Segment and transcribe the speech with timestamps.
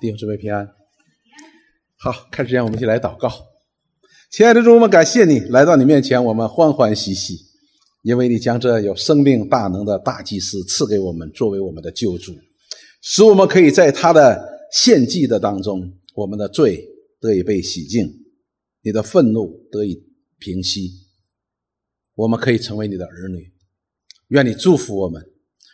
[0.00, 0.66] 弟兄姊妹平安。
[1.98, 3.30] 好，开始之前我们一起来祷告。
[4.30, 7.36] 亲爱的主，我们感谢你来到你面前，我们欢欢喜喜，
[8.02, 12.32] 因为你将这有生命大能的大祭司赐给我们，作为我们的救主，
[13.02, 14.42] 使我们可以在他的
[14.72, 16.82] 献祭的当中，我们的罪
[17.20, 18.10] 得以被洗净，
[18.82, 20.02] 你的愤怒得以
[20.38, 20.92] 平息，
[22.14, 23.52] 我们可以成为你的儿女。
[24.28, 25.22] 愿你祝福我们，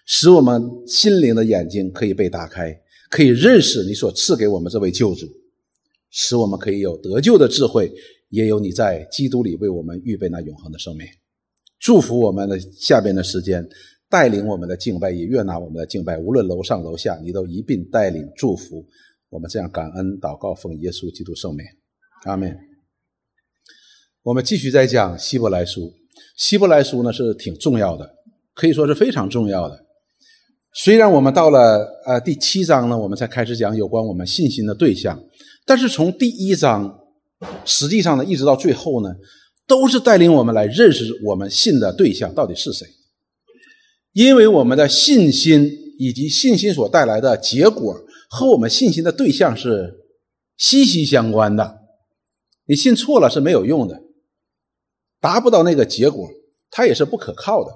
[0.05, 2.77] 使我们心灵的眼睛可以被打开。
[3.09, 5.27] 可以认识你所赐给我们这位救主，
[6.11, 7.93] 使我们可以有得救的智慧，
[8.31, 11.07] 也有你在基督里为我们预备那永恒的生命。
[11.79, 13.67] 祝福我们的下边的时间，
[14.09, 16.19] 带领我们的敬拜，也悦纳我们的敬拜。
[16.19, 18.85] 无论楼上楼下，你都一并带领祝福
[19.29, 19.49] 我们。
[19.49, 21.65] 这样感恩祷告，奉耶稣基督圣名，
[22.25, 22.57] 阿门。
[24.23, 25.93] 我们继续在讲希伯来书。
[26.37, 28.11] 希伯来书呢是挺重要的，
[28.55, 29.86] 可以说是非常重要的。
[30.79, 35.19] 虽然我们到了呃第七章呢，我们才开始讲有关我们信心的对象，
[35.65, 37.01] 但是从第一章，
[37.65, 39.09] 实际上呢，一直到最后呢，
[39.67, 42.87] 都是带领我们来认识我们信的对象到底是谁。
[44.13, 45.67] 因为我们的信心
[45.99, 49.95] 以及信心所带来的结果和我们信心的对象是
[50.59, 51.79] 息息相关的。
[52.67, 53.99] 你信错了是没有用的，
[55.23, 56.29] 达不到那个结果，
[56.71, 57.73] 它也是不可靠的。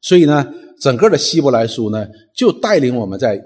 [0.00, 0.54] 所以呢。
[0.82, 3.40] 整个的希伯来书呢，就带领我们在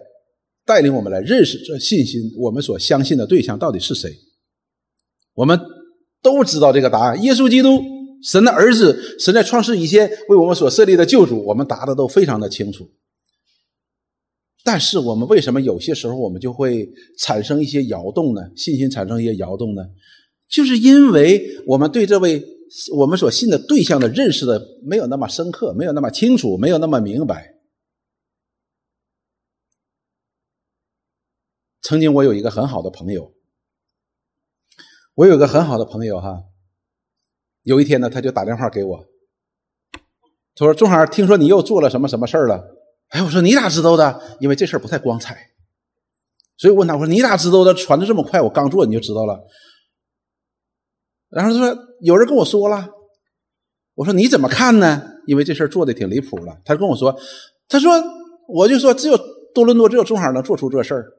[0.64, 4.10] 带领我们来认识这信心，我们所相信的对象到底是谁。
[5.34, 5.60] 我们
[6.22, 7.78] 都知道这个答案：耶稣基督，
[8.22, 11.44] 神的儿子，神在创世以前为我们所设立的救主。
[11.44, 12.88] 我们答的都非常的清楚。
[14.64, 18.40] 但是我们为什么有些时候我们就会产生一些摇动呢？
[18.56, 19.84] 信心产生一些摇动呢？
[20.48, 22.42] 就是因为我们对这位。
[22.96, 27.54] 我们所信的对象的认识的没有那么深刻，没有那么清楚，没有那么明白。
[31.82, 33.32] 曾经我有一个很好的朋友，
[35.14, 36.42] 我有个很好的朋友哈。
[37.62, 39.04] 有一天呢，他就打电话给我，
[40.54, 42.74] 他说：“钟海，听说你又做了什么什么事儿了？”
[43.10, 44.38] 哎，我说：“你咋知道的？
[44.40, 45.50] 因为这事儿不太光彩。”
[46.58, 47.72] 所以问他：“我说你咋知道的？
[47.74, 49.38] 传的这么快，我刚做你就知道了。”
[51.28, 52.88] 然后他说：“有人跟我说了。”
[53.94, 56.60] 我说：“你怎么看呢？”因为这事做的挺离谱了。
[56.64, 57.18] 他跟我说
[57.68, 57.92] ：“他说，
[58.48, 59.18] 我就说，只有
[59.52, 61.12] 多伦多，只有中海能做出这事儿。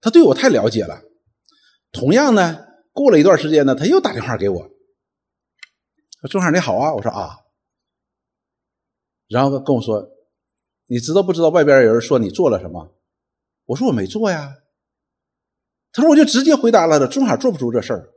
[0.00, 1.02] 他对我太了解了。
[1.92, 4.70] 同样呢，过了一段时间呢，他又打电话给我，
[6.22, 7.36] 说：‘中海你好啊。’我说：‘啊。’
[9.28, 10.08] 然后他跟我说
[10.88, 12.96] ：‘你知道不知道外边有人说你做了什么？’
[13.66, 14.56] 我说：‘我没做呀。’
[15.92, 18.08] 他说：“我就直接回答了的，钟海做不出这事儿。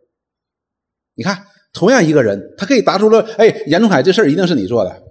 [1.16, 5.04] 你看，同样一个人，他可以答出了，哎，严仲海这事儿一定是你做的。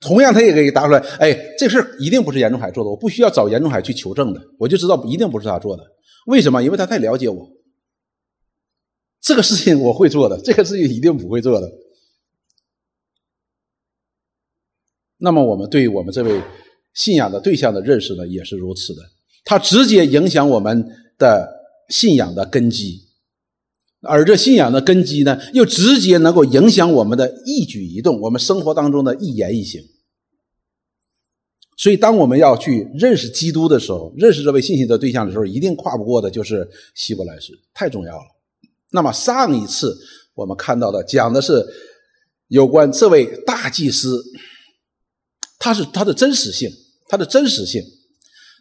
[0.00, 5.82] 同样，他也可以答出来，哎，这事儿一定不是严仲海做的，我不需要找严仲海去求证的，我就知道一定不是他做的。
[6.26, 6.62] 为什么？
[6.62, 7.48] 因为他太了解我。
[9.22, 11.70] 这个事情我会做的，这个事情一定不会做的。
[15.16, 16.42] 那么，我们对我们这位
[16.92, 19.02] 信仰的对象的认识呢，也是如此的，
[19.44, 20.84] 他直接影响我们
[21.16, 23.02] 的。”信仰的根基，
[24.02, 29.80] 而这信仰的根基呢，又直接能够影响我们的一举一动，我们生活当中的一言一行。
[31.76, 38.24] 所以，当我们要去认识基督的时候，认识这位信心的对象的时候，一定跨不过的就是希伯来书，太重要了。
[38.90, 39.96] 那么，上一次
[40.34, 41.64] 我们看到的讲的是
[42.48, 44.22] 有关这位大祭司，
[45.58, 46.70] 他是他的真实性，
[47.08, 47.82] 他的真实性。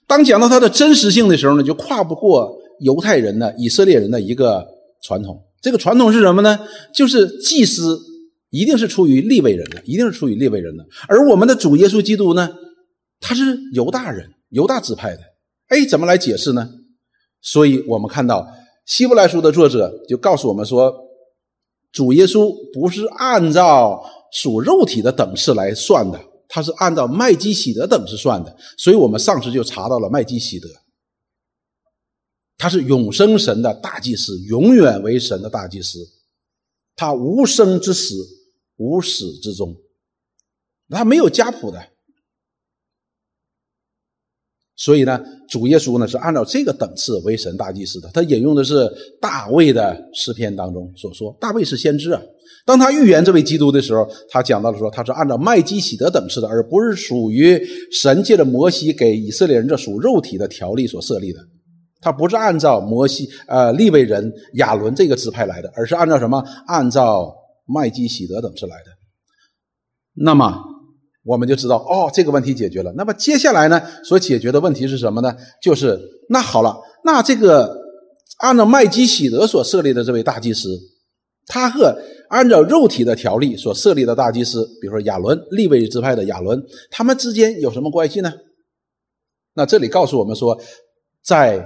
[0.08, 2.61] 当讲到他的真实性的时候呢，就跨不过。
[2.82, 4.68] 犹太人的以色列人的一个
[5.04, 6.60] 传统，这个传统是什么呢？
[6.94, 8.00] 就是祭司
[8.50, 10.84] 一定是出于利未人的，一定是出于利未人的。
[11.08, 12.50] 而我们的主耶稣基督呢，
[13.20, 15.22] 他是犹大人，犹大支派的。
[15.68, 16.70] 哎，怎么来解释呢？
[17.42, 18.48] 所以我们看到
[18.86, 20.94] 希伯来书的作者就告诉我们说，
[21.92, 24.04] 主耶稣不是按照
[24.34, 28.56] 属肉体的等次来算的，他是按照麦基喜德等次算的。
[28.78, 30.68] 所以我们上次就查到了麦基喜德。
[32.62, 35.98] 他是永生神的大祭司，永远为神的大祭司。
[36.96, 38.14] 他无生之死，
[38.78, 39.76] 无始之终，
[40.88, 41.84] 他没有家谱的。
[44.76, 45.20] 所以呢，
[45.50, 48.08] 主耶稣呢是按照这个等次为神大祭司的。
[48.14, 48.88] 他引用的是
[49.20, 52.22] 大卫的诗篇当中所说，大卫是先知啊。
[52.64, 57.60] 当他预言这位基督的时候，他讲到了说，他是按照麦基喜德等次的，而不是属于
[57.92, 61.40] 神借着摩西给以色列人这属肉体的条例所设立的。
[62.02, 66.44] 他不是按照摩西、呃利未人亚伦这个支派来的，而是按照什么？
[66.68, 67.34] 按照
[67.66, 68.92] 麦基喜德等次来的。
[70.14, 70.60] 那么，
[71.24, 72.92] 我们就知道哦，这个问题解决了。
[72.98, 75.34] 那么接下来呢，所解决的问题是什么呢？
[75.62, 76.76] 就是那好了，
[77.06, 77.78] 那这个
[78.40, 80.70] 按照麦基喜德所设立的这位大祭司，
[81.46, 81.96] 他和
[82.30, 88.34] 按照肉体的条例所设立的大祭司，比如说亚伦立位支派的亚伦，他们之间有什么关系呢？
[89.54, 90.60] 那这里告诉我们说，
[91.24, 91.66] 在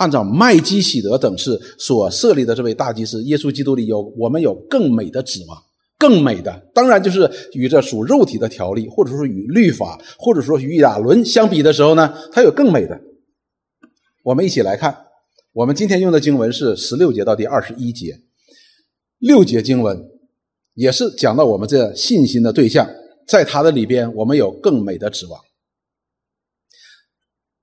[0.00, 5.62] 按照麦基喜德等式所设立的这位大祭司耶稣基督里，有我们有更美的指望。
[5.98, 12.98] 更美的，当然就是与这属肉体的条例，或者说与律法，或者说与亚伦相比的时候呢，它有更美的。
[14.22, 14.96] 我们一起来看，
[15.52, 18.18] 我们今天用的经文是十六节到第二十一节，
[19.18, 20.02] 六节经文
[20.72, 22.88] 也是讲到我们这信心的对象，
[23.28, 25.38] 在它的里边，我们有更美的指望。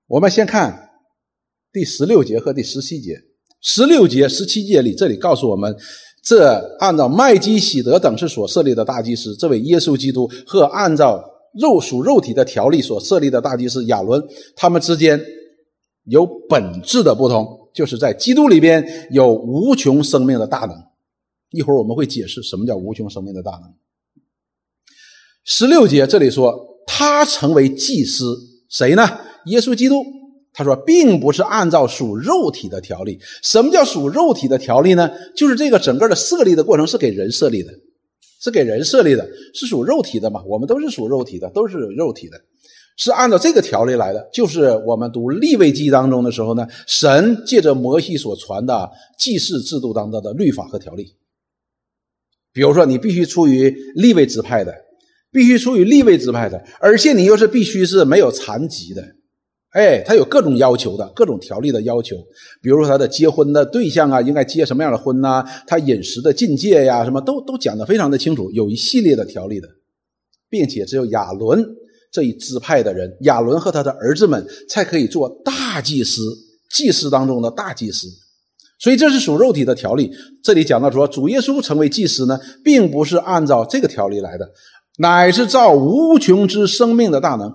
[0.06, 0.87] 我们先看
[1.78, 3.14] 第十六节和第十七节，
[3.62, 5.78] 十六节、十七节里，这里告诉我们。
[6.24, 14.20] 这按照麦基喜德等是所设立的大祭司，这位耶稣基督和按照肉属肉体的条例所设立的大祭司亚伦，
[14.56, 15.24] 他们之间
[16.06, 20.76] 有本质的不同，就是在基督里边有无穷生命的大能。
[21.52, 23.72] 一会儿我们会解释什么叫无穷生命的大能。
[25.46, 28.36] 十六节这里说他成为祭司，
[28.68, 29.08] 谁呢？
[29.46, 30.04] 耶稣基督。
[30.58, 33.20] 他说，并不是按照属肉体的条例。
[33.44, 35.08] 什么叫属肉体的条例呢？
[35.36, 37.72] 就是这个整个的设立的过程是给人设立的，
[38.42, 40.42] 是给人设立的，是属肉体的嘛？
[40.48, 42.42] 我们都是属肉体的，都是肉体的，
[42.98, 44.28] 是按照这个条例来的。
[44.34, 48.90] 就是我们读立位记当中的时候呢，神借着摩西所传的
[49.20, 51.14] 祭祀制度当中的律法和条例。
[52.52, 54.74] 比如说，你必须出于立位支派的，
[55.32, 59.17] 必须出于立位支派的，而且你又是必须是没有残疾的。
[59.72, 62.16] 哎，他有各种要求的，各种条例的要求，
[62.62, 65.46] 比如说他的结婚的对象啊，应该结什么样的婚呐？
[65.68, 69.68] 他饮食的境界呀，什么都都讲得非常的清楚，有一系列的条例的，
[70.50, 71.64] 并且只有亚伦
[72.12, 76.22] 这一支派的人，亚伦和他的儿子们才可以做大祭司，
[76.72, 78.08] 祭司当中的大祭司。
[78.80, 80.10] 所以这是属肉体的条例。
[80.42, 84.50] 这里讲到说，主耶稣成为祭司呢，并不是按照这个条例来的，
[85.00, 87.52] 乃是照无穷之生命的大能。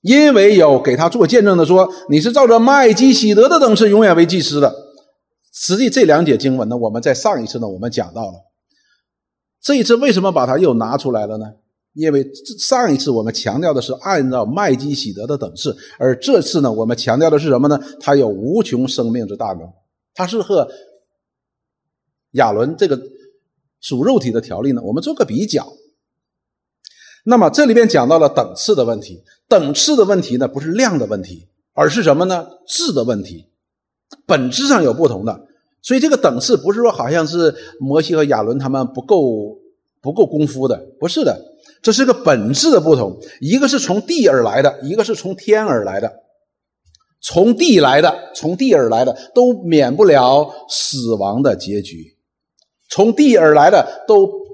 [0.00, 4.74] 因为有给他做见证的说，你是照着麦基喜德的等次永远为祭司的。
[5.52, 8.34] 实际这两节经文呢，我们在上一次呢，我们讲到了。
[9.60, 11.46] 这一次为什么把它又拿出来了呢？
[11.94, 12.24] 因为
[12.60, 17.80] 上一次我们强调的是按照麦基喜德的等次，而这次呢，我们强调的是什么呢？
[17.98, 19.68] 它有无穷生命之大能，
[20.14, 20.68] 它是和
[22.32, 23.00] 亚伦这个
[23.80, 25.66] 属肉体的条例呢，我们做个比较。
[27.24, 32.46] 那么这里边讲到了等次的问题，等次的问题呢，不是量的问题，而是什么呢？
[32.66, 33.46] 质的问题，
[34.26, 35.46] 本质上有不同的。
[35.80, 39.58] 所以这个等次不是说好像是摩西和亚伦他们不够
[40.02, 41.40] 不够功夫的，不是的，
[41.80, 43.18] 这是个本质的不同。
[43.40, 46.12] 一个是从地而来的，一个是从天而来的。
[47.20, 52.16] 从地来的，从地而来的都免不了死亡的结局；
[52.90, 54.46] 从地而来的都。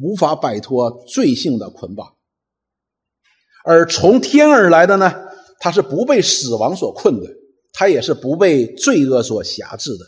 [0.00, 2.06] 无法摆脱罪性的捆绑，
[3.64, 5.12] 而从天而来的呢？
[5.60, 7.26] 他是不被死亡所困的，
[7.72, 10.04] 他也是不被罪恶所辖制的，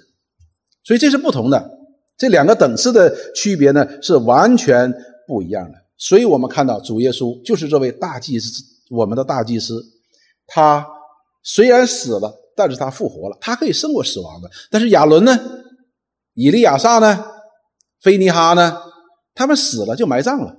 [0.84, 1.70] 所以这是不同的。
[2.16, 4.92] 这两个等次的区别呢，是完全
[5.26, 5.78] 不一样的。
[5.98, 9.82] 所以我们看到主耶稣就是这位大祭司，我们的大祭司，
[10.46, 10.86] 他
[11.42, 14.48] 虽然死了，但是他复活了，他可以胜过死亡的。
[14.70, 15.36] 但是亚伦呢？
[16.34, 17.24] 以利亚撒呢？
[18.02, 18.80] 菲尼哈呢？
[19.34, 20.56] 他们死了就埋葬了。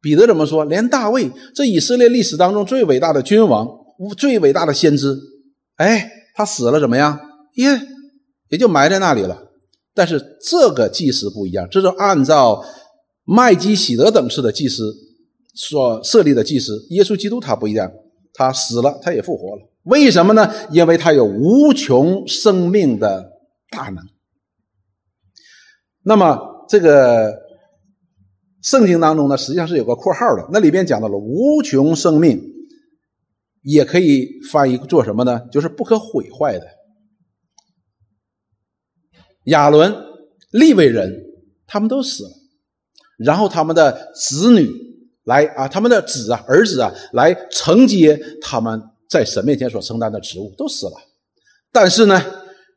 [0.00, 0.64] 彼得怎么说？
[0.66, 3.66] 连大卫这以色列历史当中最伟大的君王、
[4.16, 5.16] 最伟大的先知，
[5.76, 7.18] 哎，他死了怎么样？
[7.54, 7.80] 耶，
[8.50, 9.36] 也就埋在那里了。
[9.94, 12.62] 但是这个祭司不一样，这是按照
[13.24, 14.94] 麦基喜德等次的祭司
[15.54, 16.86] 所设立的祭司。
[16.90, 17.90] 耶稣基督他不一样，
[18.34, 19.62] 他死了他也复活了。
[19.84, 20.52] 为什么呢？
[20.70, 23.28] 因为他有无穷生命的
[23.70, 24.04] 大能。
[26.04, 26.54] 那么。
[26.68, 27.32] 这个
[28.66, 32.42] 圣经当中呢，实际上是有个括号的，那里边讲到了无穷生命，
[33.62, 35.40] 也可以翻译做什么呢？
[35.52, 36.66] 就是不可毁坏的。
[39.44, 39.94] 亚伦、
[40.50, 41.16] 利未人
[41.64, 42.30] 他们都死了，
[43.18, 44.68] 然后他们的子女
[45.22, 50.94] 来啊，他们的子啊、儿子啊来承接他们在神面前所承担的职务，都死了。
[51.70, 52.20] 但是呢，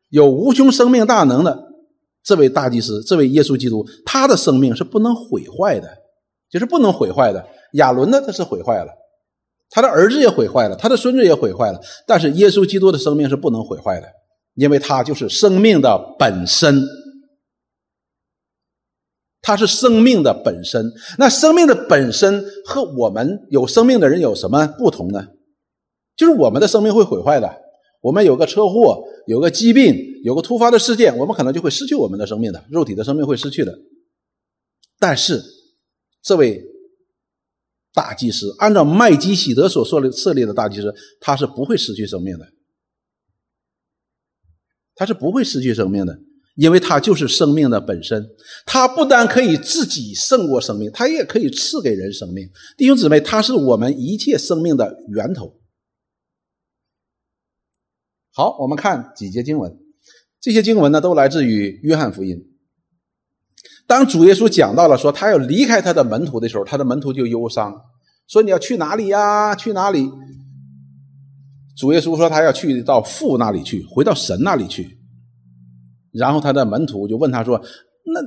[0.10, 1.69] 有无穷生命大能的。
[2.30, 5.90] 这位大祭司，这位耶稣基督，他的生命是不能毁坏的，
[6.48, 7.44] 就是不能毁坏的。
[7.74, 8.94] 亚伦呢，他是毁坏了，
[9.72, 11.82] 他的儿子也毁坏了，他的孙子也毁坏了。
[12.06, 14.08] 但是耶稣基督的生命是不能毁坏的，
[14.54, 16.84] 因为他就是生命的本身。
[19.42, 20.86] 它是生命的本身。
[21.18, 25.26] 那生命的本身和我们有生命的人有什么不同呢？
[26.16, 27.50] 就是我们的生命会毁坏的。
[28.02, 33.78] 我们有个车祸，有个疾病，有个突发的事件，我们可能就会失去我们的生命的，肉体的生命会失去的。
[34.98, 35.44] 但是，
[36.22, 36.62] 这位
[37.94, 42.46] 大祭司按照麦基喜德所设立设立的大祭司，他是不会失去生命的，
[44.96, 46.20] 他是不会失去生命的，
[46.56, 48.26] 因为他就是生命的本身。
[48.66, 52.50] 他不但可以自己胜过生命，他也可以赐给人生命。
[52.78, 55.59] 弟兄姊妹，他是我们一切生命的源头。
[58.32, 59.78] 好，我们看几节经文，
[60.40, 62.46] 这些经文呢都来自于约翰福音。
[63.88, 67.82] 当主耶稣讲到了说他要离开他的门徒的时候，他的门徒就忧伤，
[68.28, 69.56] 说你要去哪里呀？
[69.56, 70.08] 去哪里？
[71.76, 75.00] 主耶稣说他要去到父那里去，回到神那里去。
[76.12, 77.58] 然后他的门徒就问他说
[78.06, 78.20] ：“那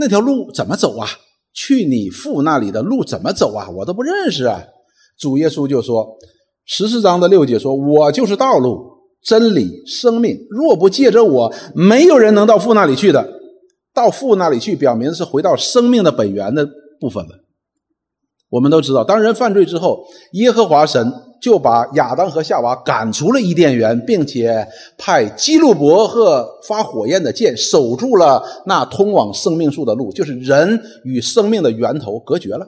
[0.00, 1.08] 那条路怎么走啊？
[1.54, 3.70] 去你父那里的路怎么走啊？
[3.70, 4.62] 我都不认识啊！”
[5.18, 6.18] 主耶稣就说
[6.66, 13.34] ：“十四章的六节说，我就是道路。”真理、生命，若不借着我，没有人能到父那里去的。
[13.94, 16.66] 到父那里去，表明是回到生命的本源的
[17.00, 17.30] 部分了。
[18.48, 32.66] 我们都知道，当人犯罪之后，耶和华神就把亚当和夏娃赶出了伊甸园，并且派基路伯和发火焰的剑守住了那通往生命树的路，就是人与生命的源头隔绝了。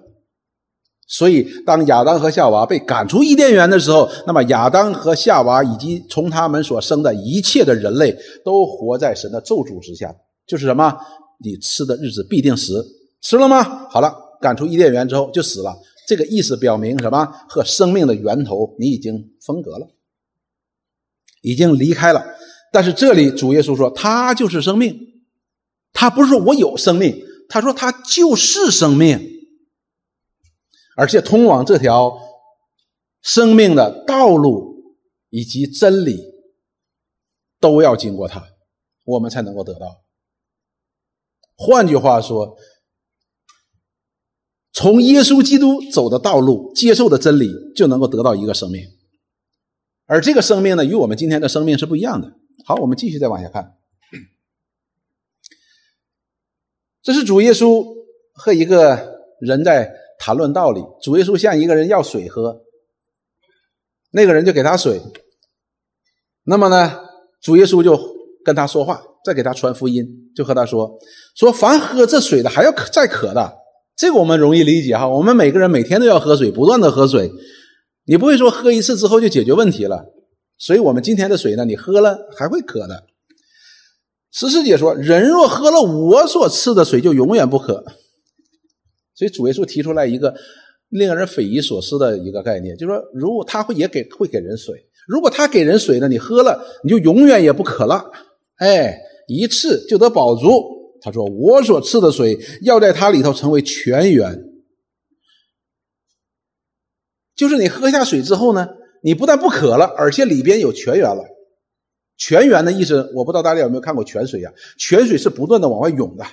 [1.13, 10.15] 所以，当亚当和夏娃被赶出伊甸园的时候，那么亚当和夏娃以及从他们所生的一切的人类，都活在神的咒诅之下。
[10.47, 10.97] 就是什么？
[11.45, 12.87] 你吃的日子必定死，
[13.23, 13.89] 吃了吗？
[13.91, 15.77] 好了，赶出伊甸园之后就死了。
[16.07, 17.27] 这个意思表明什么？
[17.49, 19.89] 和生命的源头你已经分隔了，
[21.43, 22.25] 已经离开了。
[22.73, 24.97] 但是这里主耶稣说，他就是生命，
[25.93, 29.40] 他不是说我有生命，他说他就是生命。
[30.97, 32.21] 而且通往这条
[33.23, 34.97] 生命的道路
[35.31, 36.19] 以及真理，
[37.59, 38.45] 都要经过它，
[39.05, 40.03] 我们才能够得到。
[41.57, 42.57] 换句话说，
[44.73, 48.83] 从耶稣基督走的道路、接受的真理，就能够得到一个生命。
[50.07, 52.33] 而这个生命呢，与我们今天的生命是不一样的。
[52.67, 53.79] 好，我们继续再往下看。
[57.01, 57.87] 这是主耶稣
[58.33, 60.00] 和一个人在。
[60.21, 62.61] 谈论道理，主耶稣向一个人要水喝，
[64.13, 65.01] 那个人就给他水。
[66.45, 67.01] 那么呢，
[67.43, 67.99] 主耶稣就
[68.45, 70.99] 跟他说话，再给他传福音，就和他说
[71.35, 73.57] ：“说凡喝这水的，还要再渴的。”
[73.97, 75.09] 这个我们容易理解哈。
[75.09, 77.33] 我们每个人每天都要喝水，不断的喝水，
[78.05, 80.05] 你不会说喝一次之后就解决问题了。
[80.59, 83.05] 所以，我们今天的水呢，你喝了还会渴的。
[84.33, 87.85] 十四姐说：“人若喝了我所赐的水，就永远不渴。”
[89.21, 90.35] 所以主耶稣提出来一个
[90.89, 94.75] 令人匪夷所思的一个概念，就是说，如果他会也给会给人水，
[95.07, 98.11] 如果他给人水呢，你喝了你就永远也不渴了，
[98.57, 98.99] 哎，
[99.29, 100.49] 一次就得饱足。
[101.03, 104.43] 他说：“我所赐的水要在它里头成为泉源，
[107.37, 108.69] 就是你喝下水之后呢，
[109.03, 111.23] 你不但不渴了，而且里边有泉源了。
[112.17, 114.51] 泉源的意思，我不知道大家有没有看过泉水啊？
[114.79, 116.25] 泉水是不断的往外涌的。”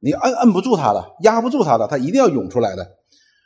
[0.00, 2.86] 你摁摁不住它了，压不住它的，它一定要涌出来的，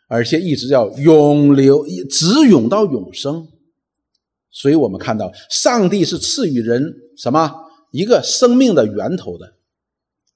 [0.09, 3.49] 而且一直要涌流，直涌到永生。
[4.51, 7.51] 所以我们看到，上帝是赐予人什么
[7.91, 9.55] 一个生命的源头的，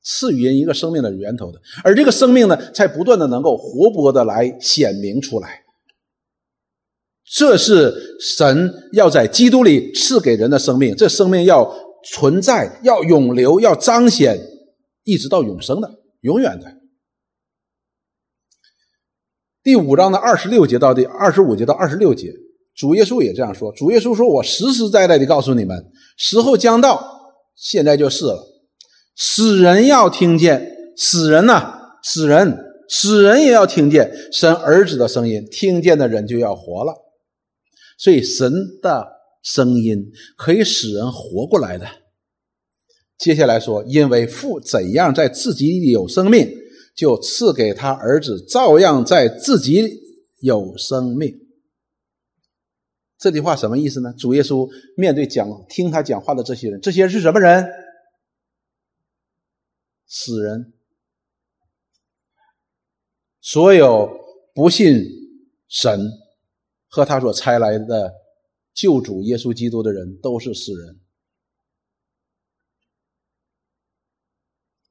[0.02, 5.64] 赐予人一个生命的源头的，而这个生命呢，才不断的能够活泼的来显明出来。
[7.28, 11.70] 这是神要在基督里赐给人的生命，这生命要
[12.04, 14.40] 存在，要永流，要彰显，
[15.04, 15.90] 一直到永生的。
[16.26, 16.66] 永远的。
[19.62, 22.32] 第五章的二十六节到第二十五节到二十六节，
[22.74, 23.72] 主耶稣也这样说。
[23.72, 27.00] 主耶稣说：“我实实在在的告诉你们，时候将到，
[27.54, 28.44] 现在就是了。
[29.14, 35.46] 死人要听见，死人呐，死人，死人也要听见神儿子的声音。
[35.48, 36.92] 听见的人就要活了。
[37.98, 38.52] 所以神
[38.82, 39.06] 的
[39.44, 41.86] 声音可以使人活过来的。”
[43.18, 46.48] 接下来说，因为父怎样在自己有生命，
[46.94, 50.00] 就赐给他儿子照样在自己
[50.40, 51.34] 有生命。
[53.18, 54.12] 这句话什么意思呢？
[54.18, 57.66] 主耶稣面对讲听他讲话的这些人，这些人是什么人？
[60.06, 60.74] 死人。
[63.40, 64.10] 所有
[64.54, 65.02] 不信
[65.68, 65.98] 神
[66.88, 68.12] 和他所差来的
[68.74, 71.00] 救主耶稣基督的人，都是死人。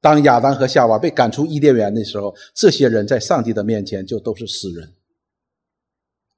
[0.06, 4.88] 当亚当和夏娃被赶出伊甸园的时候，这些人在上帝的面前就都是死人，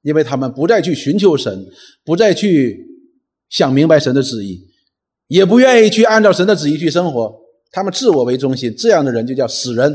[0.00, 1.66] 因为他们不再去寻求神，
[2.02, 2.82] 不再去
[3.50, 4.58] 想明白神的旨意，
[5.26, 7.38] 也不愿意去按照神的旨意去生活，
[7.70, 9.94] 他们自我为中心，这样的人就叫死人。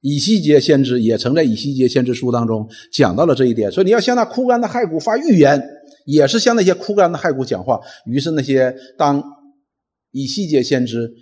[0.00, 5.62] 以西结先知也曾在以西结先知书当中讲到了这一点，说你要向那枯干的骸骨发预言，
[6.06, 7.78] 也是向那些枯干的骸骨讲话。
[8.06, 9.22] 于是那些当
[10.12, 11.12] 以西结先知。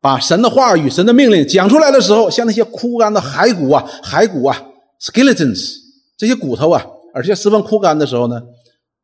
[0.00, 4.62] 把神的话语、神的命令讲出来的时候，像那些枯干的骸骨啊、骸骨啊
[5.00, 5.74] （skeletons）
[6.16, 8.40] 这些骨头啊，而且十分枯干的时候呢，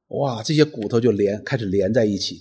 [0.09, 2.41] 哇，这些骨头就连开始连在一起，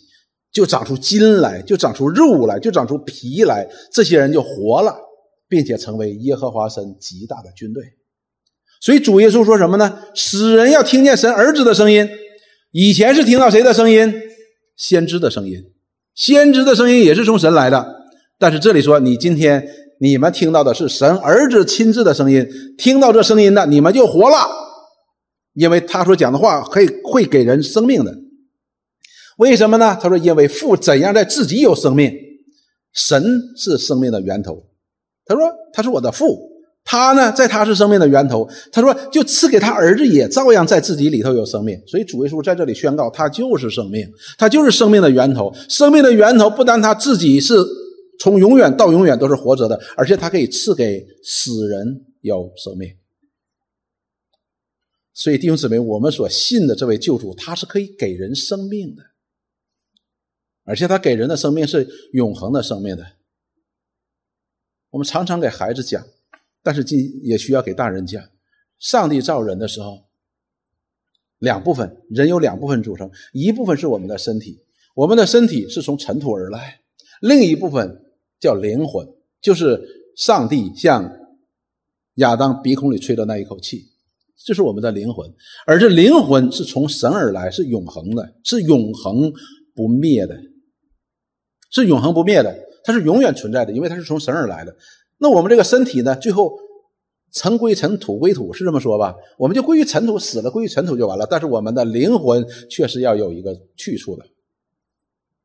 [0.53, 4.95] 就长出筋来，就长出肉来，就长出皮来，这些人就活了，
[5.49, 7.83] 并且成为耶和华神极大的军队。
[8.79, 9.99] 所以主耶稣说什么呢？
[10.13, 12.07] 死人要听见神儿子的声音。
[12.71, 14.13] 以前是听到谁的声音？
[14.77, 15.61] 先知的声音。
[16.13, 18.04] 先知的声音也是从神来的。
[18.37, 19.65] 但是这里说，你今天
[19.99, 22.45] 你们听到的是神儿子亲自的声音，
[22.77, 24.35] 听到这声音的你们就活了，
[25.53, 28.13] 因为他所讲的话可以会给人生命的。
[29.37, 29.97] 为什么呢？
[30.01, 32.11] 他说，因为父怎样在自己有生命，
[32.93, 34.61] 神是生命的源头。
[35.25, 36.37] 他说，他是我的父，
[36.83, 38.45] 他呢在他是生命的源头。
[38.69, 41.81] 他说，就赐给他儿子也照样在自己里头有生命。
[41.87, 44.05] 所以主耶稣在这里宣告，他就是生命，
[44.37, 45.53] 他就是生命的源头。
[45.69, 47.55] 生命的源头不单他自己是。
[48.19, 52.97] 从永远到永远都是活着的，而且他可以赐给死人有生命。
[55.13, 59.03] 所以弟兄姊妹，我们所信的这位救主，他是可以给人生命的，
[60.63, 63.05] 而且他给人的生命是永恒的生命的。
[64.89, 66.05] 我们常常给孩子讲，
[66.61, 68.23] 但是今也需要给大人讲：
[68.77, 70.05] 上帝造人的时候，
[71.39, 76.81] 两部分，人有两部分组成，一部分是我们的身体，我们的身体是从尘土而来，
[77.21, 78.01] 另一部分。
[78.39, 79.07] 叫灵魂，
[79.41, 79.81] 就是
[80.15, 81.09] 上帝向
[82.15, 83.83] 亚当鼻孔里吹的那一口气，
[84.45, 85.29] 这是我们的灵魂。
[85.65, 89.33] 而这灵魂是从神而来，是永恒的，是永恒
[89.73, 90.37] 不灭的，
[91.71, 94.75] 是永恒不灭的，它是永远存在的，因为它是从神而来的。
[95.17, 96.15] 那我们这个身体呢？
[96.15, 96.57] 最后
[97.33, 99.15] 尘归尘，土归土，是这么说吧？
[99.37, 101.27] 我们就归于尘土，死了归于尘土就完了。
[101.29, 104.25] 但是我们的灵魂确实要有一个去处的。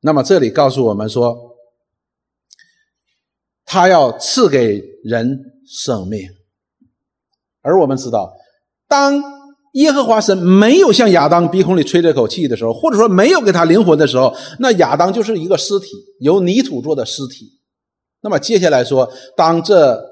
[0.00, 1.49] 那么这里告诉我们说。
[3.72, 6.28] 他要赐给人生命，
[7.62, 8.32] 而我们知道，
[8.88, 9.22] 当
[9.74, 17.46] 耶和华神没有向亚当鼻孔里吹这口气的时候，或者说没有给他灵魂的时候，那亚当就是一个尸体，由泥土做的尸体。
[18.22, 20.04] 那么接下来说，当这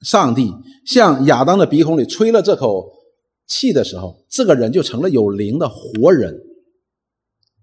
[0.00, 0.50] 上帝
[0.86, 2.90] 向亚当的鼻孔里吹了这口
[3.46, 6.34] 气的时候，这个人就成了有灵的活人。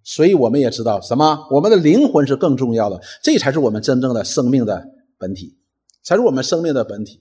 [0.10, 1.46] 所以我们也知道什么？
[1.52, 5.58] 我们的灵魂是更重要的，这才是我们真正的生命的本体，
[6.02, 7.20] 才是我们生命的本体。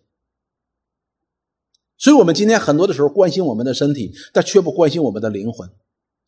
[1.98, 5.68] 所以，我们今天很多的时候关心我们的身体，但却不关心我们的灵魂，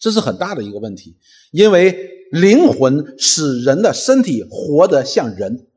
[0.00, 1.16] 这是很大的一个问题。
[1.52, 5.68] 因为灵魂使人的身体活得像人。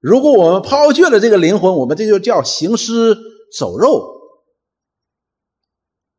[0.00, 3.16] 如果我们抛却了这个灵魂，我们这就叫行尸
[3.56, 4.17] 走肉。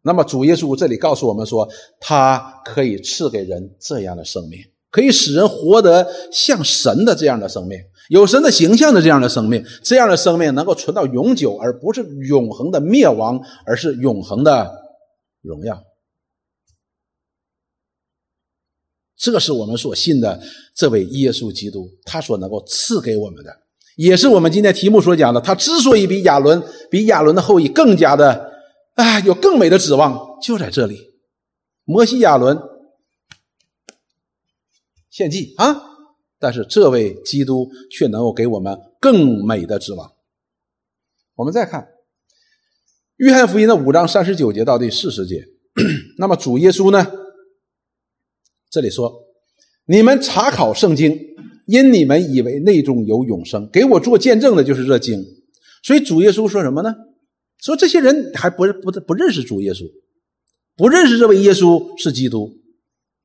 [0.02, 1.68] 那么主耶稣这里告诉我们说，
[2.00, 4.58] 他可以赐给人这样的生命，
[4.90, 7.78] 可以使人活得像神的这样的生命，
[8.10, 14.72] 有神的形象的这样的生命，这样的生命能够存到永久，而不是永恒的灭亡，而是永恒的
[15.42, 15.84] 荣耀。
[19.18, 20.42] 这是我们所信的
[20.74, 23.52] 这位耶稣基督，他所能够赐给我们的，
[23.98, 25.42] 也是我们今天题目所讲的。
[25.42, 28.48] 他之所以比亚伦，比亚伦的后裔更加的。
[29.00, 30.98] 啊，有更美的指望就在这里，
[31.86, 32.60] 摩西亚伦
[35.10, 35.74] 献祭啊！
[36.38, 40.12] 但是这位基督却能够给我们更美的指望。
[41.36, 41.88] 我们再看
[43.16, 45.46] 约翰福音的五章三十九节到第四十节，
[46.20, 47.10] 那么主耶稣呢？
[48.70, 49.14] 这里说
[49.88, 51.18] ：“你们查考圣经，
[51.68, 55.24] 因你们以为内中有永生，给我做见证的就是这经。”
[55.84, 56.94] 所以主耶稣说什么呢？
[57.60, 59.84] 说这些人还不不不认识主耶稣，
[60.76, 62.52] 不认识这位耶稣是基督。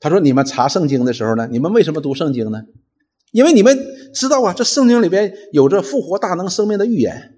[0.01, 2.63] 他说：“你们查圣经的时候呢，你们为什么读圣经呢？
[3.33, 3.79] 因为你们
[4.13, 7.35] 知道啊，这圣经里边有着复活大能生命的预言，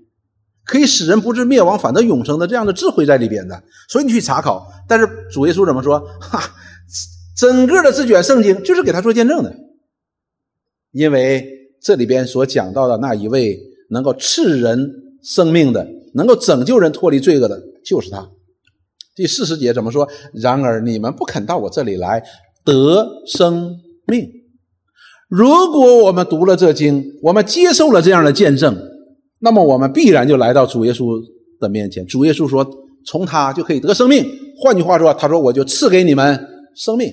[0.65, 3.63] 可以使人不至灭亡，反得永生的这样的智慧在里边的。
[3.89, 4.67] 所以你去查考。
[4.89, 6.01] 但是主耶稣怎么说？
[6.21, 6.43] 哈，
[7.37, 9.55] 整个的这卷圣经就是给他做见证的，
[10.91, 11.47] 因为
[11.81, 13.59] 这里边所讲到的那一位
[13.91, 15.87] 能够赐人生命的。”
[16.17, 18.27] 能够拯救人脱离罪恶的，就是他。
[19.15, 20.09] 第四十节怎么说？
[20.33, 22.23] 然而你们不肯到我这里来
[22.65, 24.27] 得生命，
[25.29, 28.75] 如果我们读了这经，我们接受了这样的见证，
[29.41, 31.23] 那么我们必然就来到主耶稣
[31.61, 32.07] 的面前。
[32.07, 32.67] 主耶稣说
[33.05, 34.25] ：“从他就可以得生命。”
[34.59, 37.13] 换句话说，他说：“我就赐给你们生命。”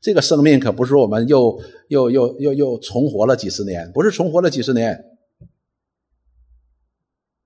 [0.00, 4.96] 这个生命可不是我们又又又又又重活了几十年，不是重活了几十年。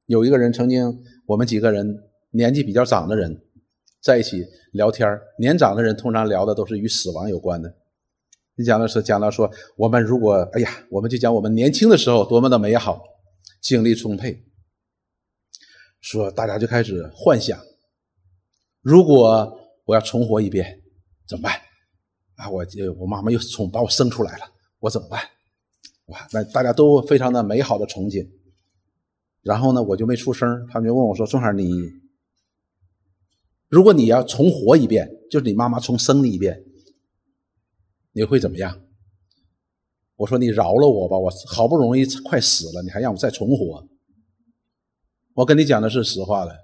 [0.06, 1.86] 有一个人曾经，我们几个人
[2.30, 3.42] 年纪比较长的人
[4.02, 7.74] 在一起聊天年长的人通常聊的都是与死亡有关的。
[8.56, 13.02] 你讲的是讲到说，我们如果哎呀，我们就讲我们年轻的时候多么的美好，
[13.60, 14.44] 精力充沛。
[16.00, 17.58] 说大家就开始幻想，
[18.82, 20.82] 如果我要重活一遍
[21.26, 21.54] 怎么办？
[22.36, 22.64] 啊，我
[22.98, 24.44] 我妈妈又从把我生出来了，
[24.80, 25.20] 我怎么办？
[26.06, 28.28] 哇，那大家都非常的美好的憧憬。
[29.44, 31.70] 然后呢，我就没出声，他们就问我说：“钟海，你
[33.68, 36.64] 如果你要重活一遍，就是你妈妈重生你一遍。”
[38.16, 38.80] 你会怎么样？
[40.16, 43.86] 我说你饶了我吧，我好不容易快死了，你还让我再重活？
[45.34, 46.54] 我跟你讲的是实话了，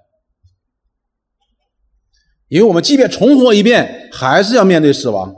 [2.47, 5.35] 因为我们即便重活一遍，还是要面对死亡，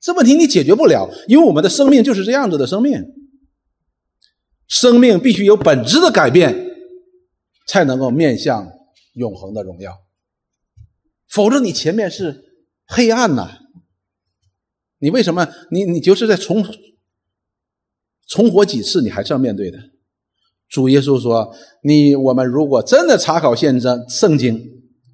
[0.00, 3.04] 这问题你解决不了，因为我们的生命就是这样子的生命，
[4.66, 6.63] 生命必须有本质的改变，
[7.66, 8.70] 才能够面向
[9.14, 9.92] 永恒的荣耀，
[11.28, 12.44] 否则你前面是
[12.86, 13.58] 黑暗呐。
[14.98, 15.46] 你为什么？
[15.70, 16.64] 你你就是在重
[18.26, 19.78] 重活几次，你还是要面对的。
[20.68, 24.58] 主耶稣说：“你我们如果真的查考现真圣经，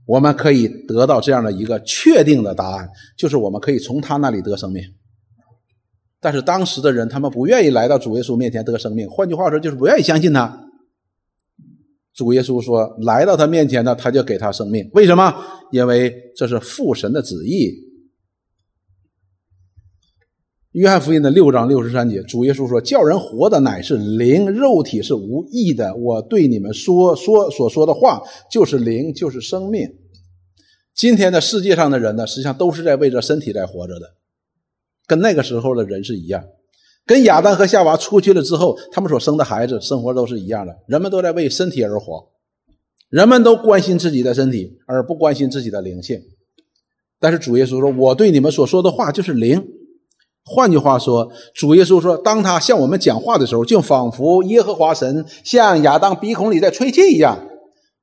[0.06, 4.82] 我们可以得到这样的一个确定的答案，就是我们可以从他那里得生命。
[6.20, 9.08] 但是当时的人，他们不愿意来到主耶稣面前得生命。
[9.10, 10.69] 换句话说，就是不愿意相信他。
[12.20, 14.86] 主耶稣说：来到他面前呢，他就给他生命。
[14.92, 15.34] 为什么？
[15.72, 17.72] 因为这是父神的旨意。”
[20.72, 25.96] 约翰福音的六章六十三节，主耶稣说：“叫人活的乃是灵，肉体是无益的。
[25.96, 29.88] 我对你们说说所说的话，就是灵，就是生命。
[30.94, 34.14] 今天的世界上的人呢，实际上都是在为着身体在活着的，
[35.06, 36.44] 跟那个时候的人是一样。
[37.10, 40.72] 跟亚当和夏娃出去了之后，他们所生的孩子生活都是一样的。
[40.86, 42.24] 人们都在为身体而活，
[43.08, 46.20] 人们都关心自己的身体，而不关心自己的灵性。
[47.18, 49.60] 但是主耶稣说：我对你们所说的话就是灵。”
[50.46, 57.36] 换句话说，主耶稣说，当他向我们讲话的时候，就仿佛耶和华神向亚当鼻孔里在吹气一样。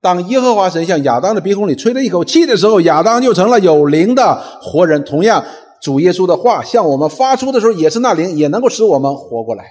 [0.02, 5.02] 当耶和华神向亚当的鼻孔里吹了一口气的时候，亚当就成了有灵的活人。
[5.06, 5.42] 同样，
[5.82, 9.66] 主耶稣的话向我们发出的时候，也是那灵，也能够使我们活过来。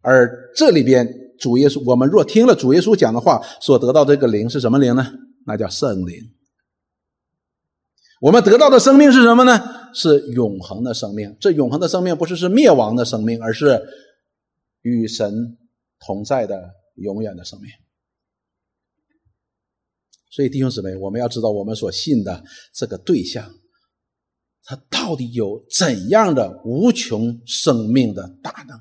[0.00, 5.06] 而这里边，主耶稣，我们若听了主耶稣讲的话，所得到这个灵是什么灵呢？
[5.46, 6.14] 那叫圣灵。
[8.20, 9.60] 我们得到的生命是什么呢？
[9.92, 11.36] 是永恒的生命。
[11.40, 13.80] 这永恒的生命不是是灭亡的生命，而是
[14.82, 15.56] 与神
[16.00, 17.70] 同在的永远的生命。
[20.30, 22.44] 所以弟兄姊妹，我们要知道我们所信的
[22.74, 23.50] 这个对象，
[24.66, 28.78] 他到底有怎样的无穷生命的大能？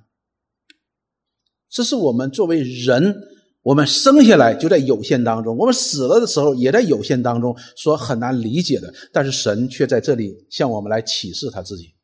[1.69, 3.15] 这是我们作为人。
[3.61, 8.93] 我们生下来就在有限当中，我们死了的时候也在有限当中，说很难理解的。
[9.11, 11.95] 但是神却在这里向我们来启示他自己。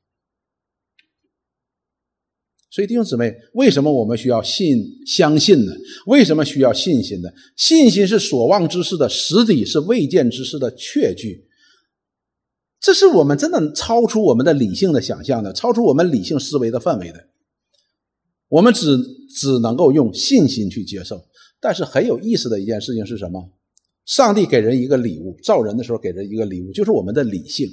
[2.71, 5.71] 所以弟兄姊妹，为什么我们需要信、相信呢？
[6.07, 7.29] 为什么需要信心呢？
[7.55, 11.47] 信心是所望之事的实底，是未见之事的确据。
[12.81, 17.27] 这是我们真的超出我们的理性的想象的，超出我们理性思维的范围的。
[18.49, 18.97] 我们只
[19.33, 21.21] 只能够用信心去接受。
[21.61, 23.51] 但是很有意思的一件事情是什么？
[24.03, 27.69] 上帝给人一个礼物，造人的时候给人一个礼物，就是我们的理性。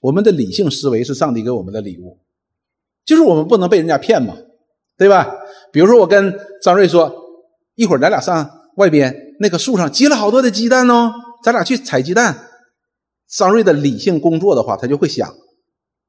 [0.00, 2.18] 我们的理性思维是上帝给我们的礼物，
[3.04, 4.36] 就是我们不能被人家骗嘛，
[4.96, 5.28] 对吧？
[5.72, 7.12] 比如说我跟张瑞说，
[7.74, 12.48] 一会儿咱俩上外边那个树上结了好多的鸡蛋哦，咱俩去采鸡蛋。
[13.36, 15.28] 张瑞的理性工作的话，他就会想，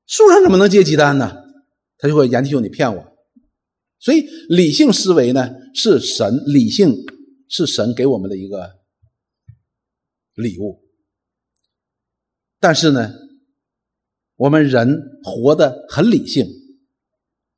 [0.05, 1.35] 树上怎么能结鸡蛋呢？
[1.97, 3.03] 他就会严弟兄你骗我。
[3.99, 7.05] 所以理性思维呢，是神理性。
[7.49, 8.71] 是神给我们的一个
[10.33, 10.81] 礼物，
[12.59, 13.13] 但是呢，
[14.37, 16.47] 我们人活得很理性。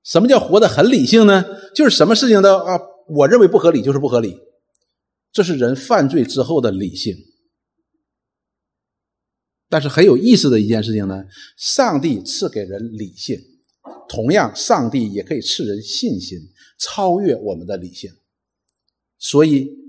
[0.04, 1.46] 什么叫活得很理性呢？
[1.74, 4.38] 就是什么事情都啊，我认为不合理就是不合理，
[5.32, 7.16] 这是人犯罪之后的理性。
[9.70, 11.24] 但是很有意思的一件事情呢，
[11.58, 13.40] 上帝赐给人理性，
[14.08, 16.40] 同样，上帝也可以赐人信心，
[16.80, 18.12] 超越我们的理性。
[19.18, 19.84] 所以。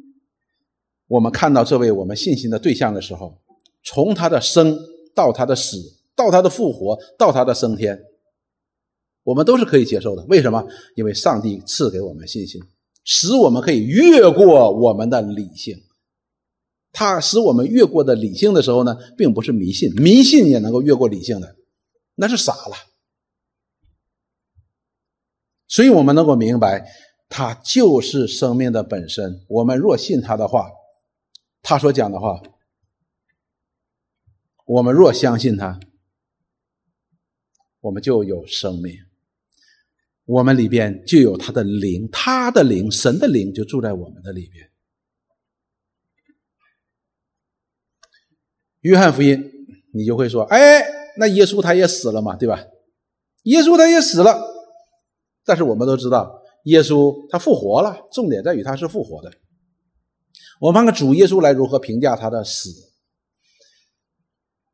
[1.08, 3.40] 我们看到这位我们信心的对象的时候，
[3.84, 4.76] 从他的生
[5.14, 5.76] 到他的死，
[6.16, 7.96] 到他的复活，到他的升天，
[9.22, 10.24] 我们都是可以接受的。
[10.24, 10.66] 为什么？
[10.96, 12.60] 因为上帝赐给我们信心，
[13.04, 15.80] 使我们可以越过我们的理性。
[16.98, 21.56] 他使我们越过的理性的时候呢，并不是迷信，迷信也能够越过理性的，
[22.14, 22.74] 那是傻了。
[25.68, 26.90] 所以我们能够明白，
[27.28, 29.44] 他就是生命的本身。
[29.46, 30.70] 我们若信他的话，
[31.61, 32.40] 他所讲的话，
[34.64, 35.78] 我们若相信他，
[37.80, 38.96] 我们就有生命，
[40.24, 44.70] 我们里边就有他的灵，他的灵，神的灵就住在我们的里边。
[48.87, 49.42] 约翰福音，
[49.92, 50.81] 你就会说：“哎，
[51.18, 52.64] 那耶稣他也死了嘛，对吧？
[53.42, 54.40] 耶稣他也死了，
[55.44, 59.33] 但是我们都知道，耶稣他复活了，重点在于他是复活的。
[60.61, 62.70] 我们看看主耶稣来如何评价他的死。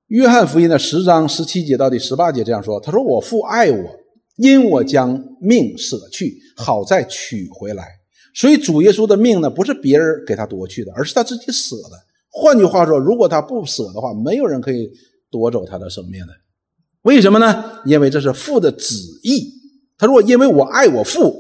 [0.08, 3.98] 约翰福音的十章十七节到第十八节这样说：他说：我父爱我，
[4.36, 7.88] 因我将命舍去，好再取回来。
[8.34, 11.98] 所以主耶稣的命呢，不是别人给他夺去的，而是他自己舍的。”
[12.34, 14.90] 换句话说，如果他不舍的话，没有人可以
[15.30, 16.32] 夺走他的生命的。
[17.02, 17.64] 为什么呢？
[17.84, 19.46] 因为这是父的旨意。
[19.98, 21.36] 他如果因为我爱我父，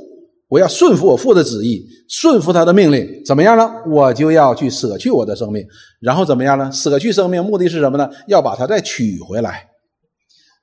[0.48, 3.72] 我要顺服我父的旨意，顺服他的命令，怎么样呢？
[3.88, 5.66] 我就要去舍去我的生命，
[5.98, 6.70] 然后怎么样呢？
[6.70, 8.10] 舍去生命，目的是什么呢？
[8.28, 9.64] 要把它再取回来。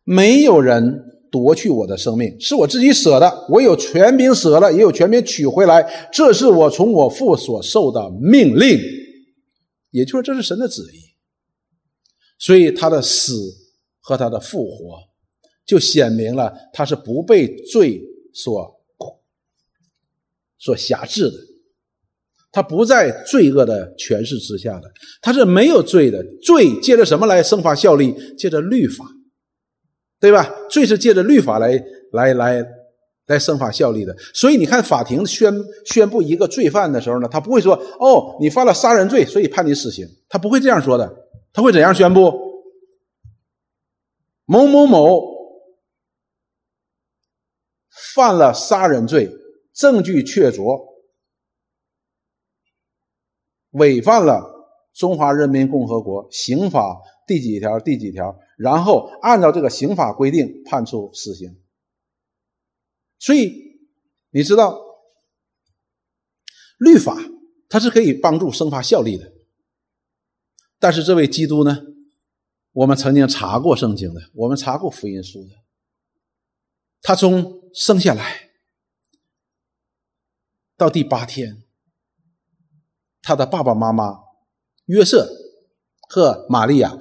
[0.03, 3.45] 没有人夺去我的生命，是我自己舍的。
[3.49, 5.83] 我有权柄舍了，也有权柄取回来。
[6.11, 8.79] 这是我从我父所受的命令。
[9.91, 11.15] 也就是这是神的旨意，
[12.37, 13.33] 所以他的死
[13.99, 14.99] 和他的复活，
[15.65, 18.01] 就显明了他是不被罪
[18.33, 18.81] 所
[20.57, 21.37] 所辖制的，
[22.51, 26.23] 他不在罪恶的权势之下的，他是没有罪的。
[26.41, 28.13] 罪借着什么来生发效力？
[28.37, 29.05] 借着律法，
[30.19, 30.49] 对吧？
[30.69, 32.78] 罪是借着律法来来来。
[33.29, 35.53] 来生法效力的，所以你看，法庭宣
[35.85, 42.33] 宣布一个罪犯的时候呢，他不会说：“哦，你犯了杀人罪，所以判你死刑。”他不会这样说的，他会怎样宣布？
[44.45, 45.21] 某某某
[48.15, 49.29] 犯了杀人罪，
[49.73, 50.83] 证据确凿，
[53.73, 54.43] 违反了
[54.91, 61.55] 中华人民共和国刑法第几条第几条，然后按照这个刑法规定判处死刑。
[63.19, 63.53] 所以
[64.31, 64.79] 你知道，
[66.77, 67.17] 律法
[67.67, 69.33] 它是可以帮助生发效力的。
[70.79, 71.81] 但是这位基督呢，
[72.71, 75.49] 我们曾经查过圣经的，我们查过福音书的。
[77.01, 78.49] 他从生下来
[80.77, 81.63] 到第八天，
[83.21, 84.19] 他的爸爸妈妈
[84.85, 85.29] 约瑟
[86.07, 86.97] 和玛利亚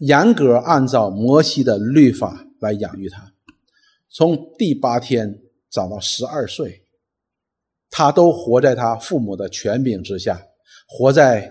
[0.00, 3.32] 严格按照摩西的律法来养育他，
[4.10, 5.40] 从第八天。
[5.74, 6.86] 长到十二岁，
[7.90, 10.46] 他都活在他父母的权柄之下，
[10.86, 11.50] 活在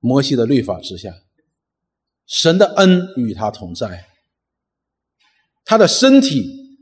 [0.00, 1.14] 摩西的律法之下。
[2.26, 4.08] 神的恩与他同在，
[5.64, 6.78] 他的身体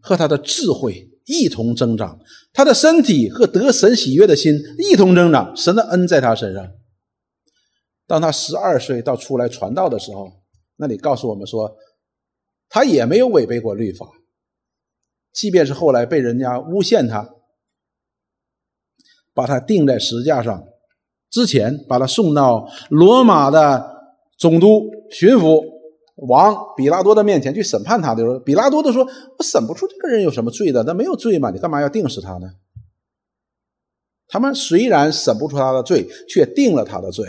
[0.00, 2.18] 和他的智慧一同增长，
[2.54, 5.54] 他的身体和得神喜悦的心一同增长。
[5.54, 6.72] 神的恩在他身上。
[8.06, 10.32] 当他十二岁到出来传道的时候，
[10.76, 11.76] 那里告诉我们说。
[12.74, 14.06] 他也没有违背过律法，
[15.30, 17.34] 即便是后来被人家诬陷他，
[19.34, 20.64] 把他钉在石架上
[21.30, 23.94] 之前，把他送到罗马的
[24.38, 25.62] 总督、巡抚、
[26.16, 29.04] 王比拉多的面前去审判他的时候，比拉多都说
[29.36, 32.50] ：“我审不出这个人有什么罪的，他没有罪嘛，你干嘛要定死他呢？”
[34.28, 37.26] 他们虽然审不出他的罪，却定了他的罪。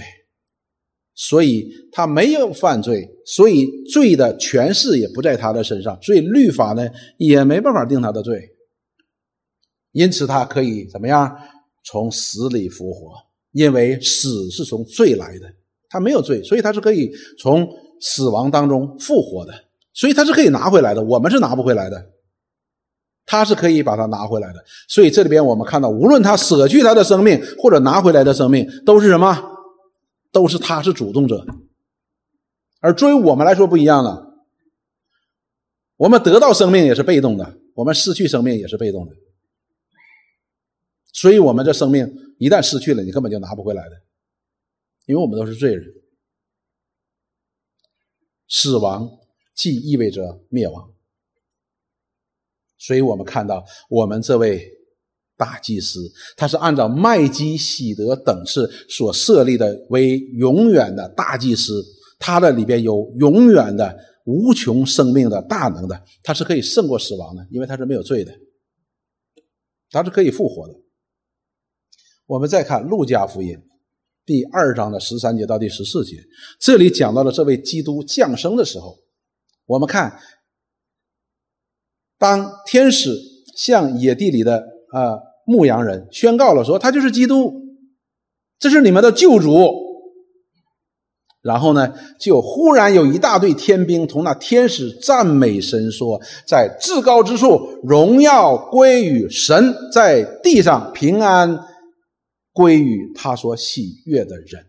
[1.16, 8.50] 所以他没有犯罪，所以罪的权势也不在他的身上，所以律法呢也没办法定他的罪。
[9.92, 11.32] 因此他可以怎么样
[11.86, 13.12] 从死里复活？
[13.52, 15.46] 因为死是从罪来的，
[15.88, 17.70] 他没有罪，所以他是可以从
[18.02, 19.54] 死亡当中复活的，
[19.94, 21.04] 所以他是可以拿回来的。
[21.04, 22.04] 我们是拿不回来的，
[23.28, 24.56] 他是可以把它拿回来的。
[24.88, 29.53] 所以这里边我们看到，无论他舍去他的生命或者拿回来的生命，都是什么？
[30.34, 31.46] 都是他是主动者，
[32.82, 34.46] 而作为我们来说不一样了。
[35.96, 39.16] 我们得到生命也是被动的，我们失去生命也是被动的。
[41.14, 43.96] 所以，我们这生命一旦失去了，你根本就拿不回来的，
[45.06, 45.86] 因为我们都是罪人。
[48.50, 49.10] 死亡
[49.54, 50.92] 既意味着灭亡，
[52.78, 54.83] 所以我们看到我们这位。
[55.38, 56.00] 大祭司，
[56.38, 61.84] 他是按照麦基喜德等次所设立的为永远的大祭司，
[62.20, 68.32] 他的里边有永远的无穷生命的大能的，他是可以胜过死亡的，因为他是没有罪的，
[69.90, 70.74] 他是可以复活的。
[72.26, 73.58] 我们再看路加福音
[74.26, 76.24] 第二章的十三节到第十四节，
[76.60, 78.98] 这里讲到了这位基督降生的时候，
[79.66, 80.18] 我们看，
[82.18, 83.14] 当天使
[83.58, 87.52] 向野地里的啊牧羊人宣告了说他就是基督，
[88.60, 89.84] 这是你们的救主。
[91.42, 101.60] 然后呢，就忽然有一大队天兵同那天使赞美神说：“在至高之处，荣耀归于神；在地上，平安
[102.54, 104.66] 归于他所喜悦的人。”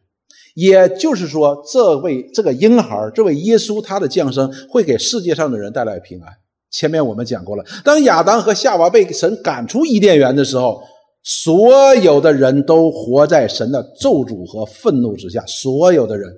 [0.56, 6.32] 也就是说，这位这个婴孩，这位耶稣，他的降生会给世界上的人带来平安。
[6.74, 10.82] 前面我们讲过了，当亚当和夏娃被神赶出伊甸园的时候，
[11.22, 16.36] 所有的人都活在神的咒诅和愤怒之下，所有的人。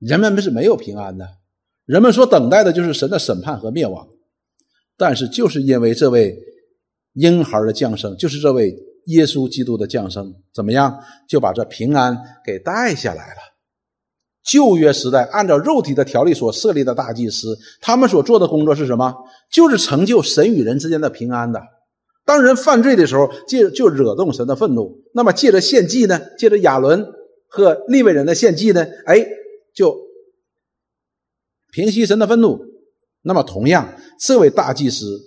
[0.00, 1.24] 人们是没有平安的，
[1.84, 4.08] 人们所等待的就是神的审判和灭亡。
[4.96, 6.36] 但是，就是因为这位
[7.12, 13.55] 婴孩的降生，就是这位耶稣基督的降生，怎么样就把这平安给带下来了？
[14.46, 19.12] 旧约时代按照肉体的条例所设立的大祭司，他们所做的工作是什么？
[19.50, 21.60] 就是成就神与人之间的平安的。
[22.24, 25.02] 当人犯罪的时候，借就惹动神的愤怒。
[25.12, 26.20] 那么，借着献祭呢？
[26.38, 27.06] 借着亚伦
[27.48, 28.86] 和利未人的献祭呢？
[29.04, 29.26] 哎。
[29.74, 29.94] 就
[31.70, 32.58] 平息神的愤怒。
[33.20, 33.86] 那么，同样，
[34.18, 35.20] 这位大祭司，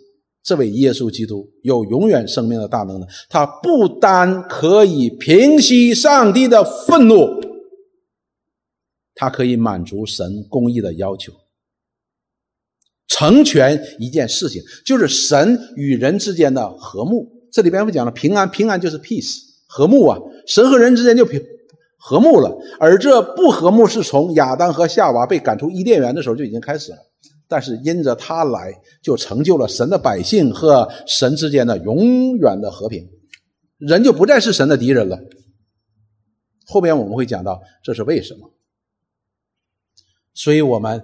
[0.43, 7.38] 这位耶稣基督，有永远生命的大能的，他不单可以平息上帝的愤怒，
[9.19, 11.34] 他可以满足神公义的要求，
[13.10, 17.29] 成全一件事情，就是神与人之间的和睦。
[17.51, 21.43] 这里边我们讲了平安，平安就是 peace，和睦啊，神和人之间就平。
[21.97, 26.97] 和睦了，而这不和睦是从亚当和夏娃被赶出伊甸园的时候就已经开始了。
[27.45, 33.05] 但是因着他来，就成就了神的百姓和神之间的永远的和平，
[33.79, 35.19] 人就不再是神的敌人了。
[36.67, 38.49] 后边我们会讲到这是为什么。
[40.39, 41.04] 所以我们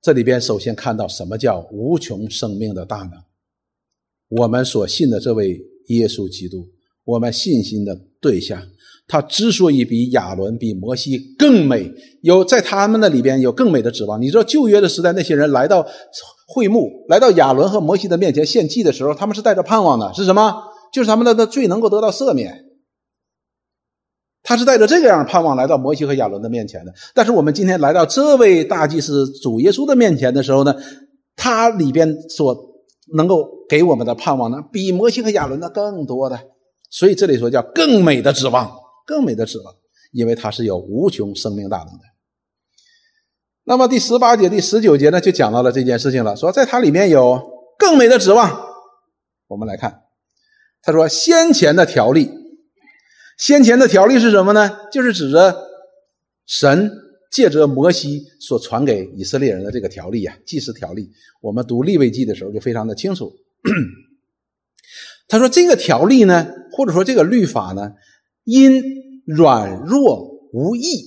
[0.00, 3.12] 这里边首先看到什么叫无穷生命的大能。
[4.30, 6.66] 我们所信的这位耶稣基督，
[7.04, 8.58] 我们信心的对象。
[9.06, 14.22] 他之所以比亚伦、比摩西更美，有在他们那里边有更美的指望。
[14.22, 15.86] 你知道旧约的时代，那些人来到
[16.48, 20.54] 会幕，来到亚伦和摩西的面前献祭的时候，他们是带着盼望的，是什么？
[20.90, 22.64] 就是他们的的罪能够得到赦免。
[24.42, 26.92] 他是带着这个样盼望来到摩西和亚伦的面前的。
[27.14, 30.74] 但是我们今天来到这位大祭司主耶稣的面前的时候呢，
[31.36, 32.56] 他里边所
[33.14, 36.38] 能够给我们的盼望呢，比摩西和亚伦的更多的。
[36.90, 38.70] 所以这里说叫更美的指望。
[39.06, 39.74] 更美的指望，
[40.12, 42.04] 因为它是有无穷生命大能的。
[43.64, 47.40] 那么第十八节、第十九节呢，就讲到了这件事情了，说在它里面有
[47.76, 48.68] 更美的指望。
[49.48, 50.02] 我们来看，
[50.80, 52.30] 他说先前的条例，
[53.40, 54.70] 先前的条例是什么呢？
[54.92, 55.56] 就是指着
[56.44, 56.92] 神
[57.32, 61.10] 借着摩西所传给以色列人的这个条例啊，祭祀条例。
[61.40, 63.32] 我们读立位记的时候就非常的清楚。
[65.26, 67.92] 他说这个条例呢，或者说这个律法呢。
[68.44, 68.82] 因
[69.26, 71.04] 软弱无益，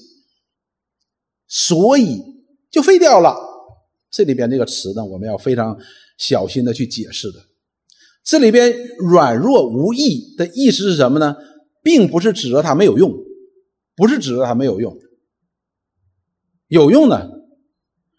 [1.48, 2.22] 所以
[2.72, 3.36] 就废掉了。
[4.10, 5.78] 这里边这个词呢，我们要非常
[6.18, 7.40] 小心的去解释的。
[8.24, 11.36] 这里边“软弱无益”的意思是什么呢？
[11.84, 13.14] 并不是指着他没有用，
[13.96, 14.98] 不是指着他没有用，
[16.68, 17.30] 有用的，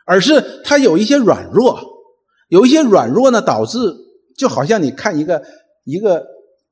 [0.06, 1.80] 而是他有一些软弱，
[2.48, 3.78] 有一些软弱呢，导致
[4.36, 5.42] 就好像你看一个
[5.84, 6.26] 一个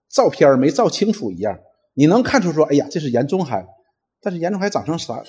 [0.09, 1.59] 照片没照清楚一样。
[1.95, 3.67] 你能看出说，哎呀，这是严中海，
[4.21, 5.23] 但是严中海长成啥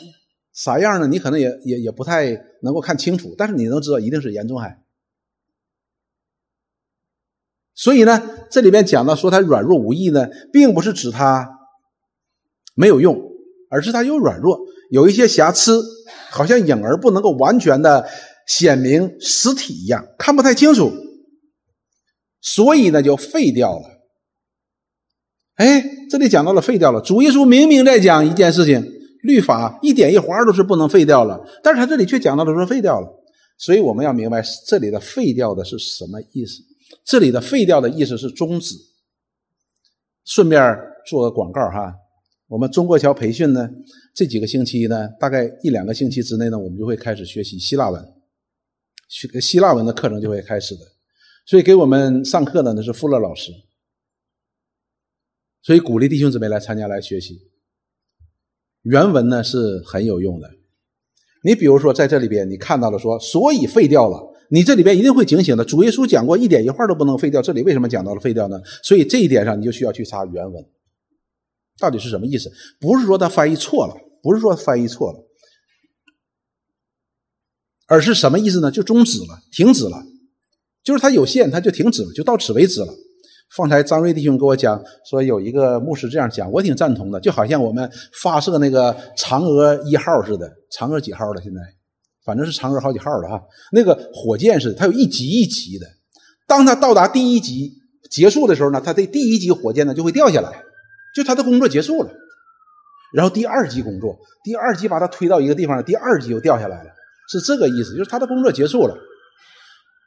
[0.53, 1.07] 啥样呢？
[1.07, 4.81] 你可能也也也不太能够看清楚，但是你能知道一定是严中海。
[7.75, 8.21] 所以呢，
[8.51, 11.52] 这里边讲到说他软弱无益呢，并不是指他
[12.73, 13.17] 没有用，
[13.69, 14.59] 而是它有软弱，
[14.91, 15.83] 有一些瑕疵，
[16.29, 18.07] 好像影儿不能够完全的
[18.47, 20.91] 显明实体一样，看不太清楚，
[22.41, 23.89] 所以呢就废掉了。
[25.55, 26.99] 哎，这里讲到了废掉了。
[27.01, 28.83] 主耶稣明明在讲一件事情，
[29.21, 33.07] 律法一点一划都是不能废掉了，但是他这里却讲到了说废掉了。
[33.57, 36.63] 所以我们要明白这里的废掉的是什么意思？
[37.05, 38.75] 这里的废掉的意思是终止。
[40.25, 40.59] 顺便
[41.05, 41.93] 做个广告哈，
[42.53, 43.67] 我们中国桥培训呢，
[44.13, 47.99] 这几个星期呢，大概一两个星期之内呢，我们就会开始学习希腊文，
[49.09, 50.81] 学希腊文的课程就会开始的。
[51.47, 53.51] 所以给我们上课的呢是富勒老师。
[55.63, 57.39] 所以鼓励弟兄姊妹来参加来学习，
[58.83, 60.47] 原文呢是很有用的，
[61.43, 64.31] 你比如说在这里边，你看到了说，所以废掉了。
[64.49, 65.65] 你这里边一定会警醒的。
[65.65, 68.61] 主耶稣讲过一点一画都不能废掉，这里为什么讲到了废掉呢？
[68.83, 70.63] 所以这一点上你就需要去查原文，
[71.79, 72.51] 到底是什么意思？
[72.79, 75.19] 不是说他翻译错了，不是说翻译错了，
[77.87, 78.71] 而是什么意思呢？
[78.71, 80.03] 就终止了，停止了，
[80.83, 82.93] 就是它有限，它就停止了，就到此为止了。
[83.55, 87.87] 方才张瑞弟兄跟我讲说，有一个牧师这样讲，我挺赞同的，就好像我们
[88.21, 91.41] 发射那个嫦娥一号似的，嫦娥几号了？
[91.41, 91.61] 现在
[92.25, 93.39] 反正是嫦娥好几号了哈。
[93.71, 95.85] 那个火箭似的它有一级一级的，
[96.47, 97.71] 当它到达第一级
[98.09, 100.63] 结束的时候呢，它的第一级火箭呢就会掉下来，
[101.13, 102.09] 就他的工作结束了。
[103.13, 106.89] 然后第二级工作，第二级把他推到一个地方，第二级又掉下来了，
[107.29, 108.97] 是这个意思，就是他的工作结束了。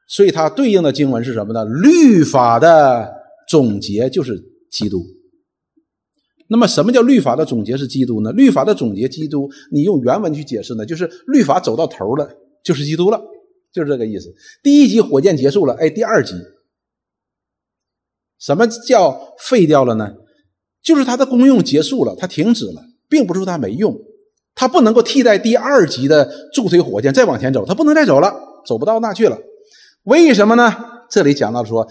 [0.09, 1.65] 所以它对应的经文是什么呢？
[1.65, 3.15] 律法的。
[3.49, 4.37] 总结就是
[4.73, 5.07] 基督。
[6.49, 8.33] 那么，什么叫律法的总结是基督呢？
[8.33, 12.29] 律法的总结，基督，你用原文去解释呢，就是律法走到头了，
[12.65, 13.23] 就是基督了，
[13.73, 14.35] 就是这个意思。
[14.65, 16.35] 第一级火箭结束了，哎，第二级，
[18.41, 20.13] 什么叫废掉了呢？
[20.87, 23.93] 就是它的功用结束了，它停止了，并不是说它没用，
[24.55, 28.33] 它不能够替代第二级的助推火箭再往前走，它不能再走了，
[28.65, 29.37] 走不到那去了。
[30.05, 30.73] 为什么呢？
[31.11, 31.89] 这里讲到说。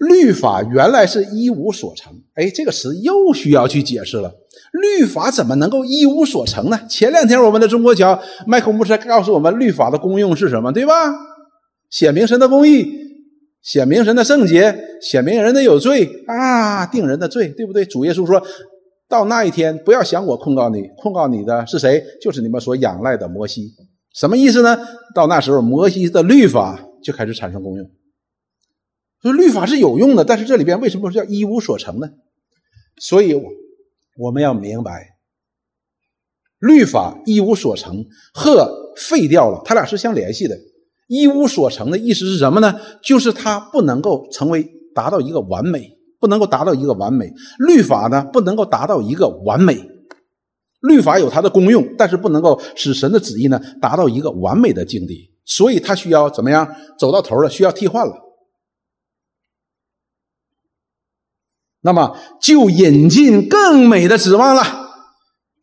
[0.00, 4.32] 律法原来是一无所成，哎，这个词又需要去解释了。
[4.72, 6.80] 律法怎么能够一无所成呢？
[6.88, 10.94] 前两天我们的中国教麦克牧师告诉我们，律法的功用是什么，对吧？
[11.90, 12.99] 显明神的公义，
[13.62, 17.84] 显明神的圣洁，显明人的有罪啊，定人的罪，对不对？
[17.84, 18.42] 主耶稣说
[19.08, 22.02] 到那一天，不要想我控告你，控告你的是谁？
[22.22, 23.70] 就是你们所仰赖的摩西。
[24.14, 24.78] 什么意思呢？
[25.14, 27.90] 到那时候，摩西的律法就开始产生功用。
[29.22, 32.08] 所以律法是有用的，但是这里边为什么叫一无所成呢？
[32.98, 33.34] 所以
[34.16, 35.16] 我们要明白，
[36.58, 40.56] 律法一无所成和废掉了，它俩是相联系的。
[41.10, 42.78] 一无所成的意思是什么呢？
[43.02, 47.32] 就是它不能够成为达到一个完美，不能够达到一个完美。
[47.58, 49.90] 律法呢，不能够达到一个完美。
[50.82, 55.32] 律法有它的功用，但是不能够使神的旨意呢达到一个完美的境地。
[55.44, 56.76] 所以它需要怎么样？
[56.96, 58.14] 走到头了，需要替换了。
[61.80, 64.62] 那么就引进更美的指望了。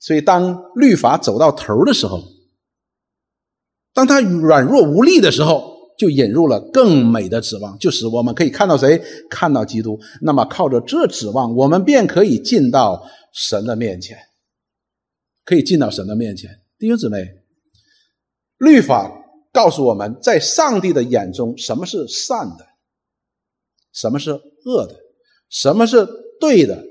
[0.01, 2.21] 所以，当律法走到头的时候，
[3.97, 9.01] 当他软弱无力的时候，就引入了更美的指望，就使我们可以看到谁？
[9.27, 9.99] 看到基督。
[10.21, 14.15] 那么，靠着这指望，我们便可以进到神的面前，
[15.43, 16.51] 可以进到神的面前。
[16.77, 17.25] 弟兄姊妹，
[18.59, 19.11] 律法
[19.51, 22.67] 告诉我们在上帝的眼中，什么是善的，
[23.91, 24.95] 什么是恶的。
[25.49, 26.07] 什么是
[26.39, 26.83] 对的，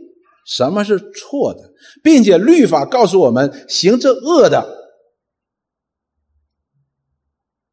[0.44, 4.75] 什么是错的，并且律法告诉我们，行这恶的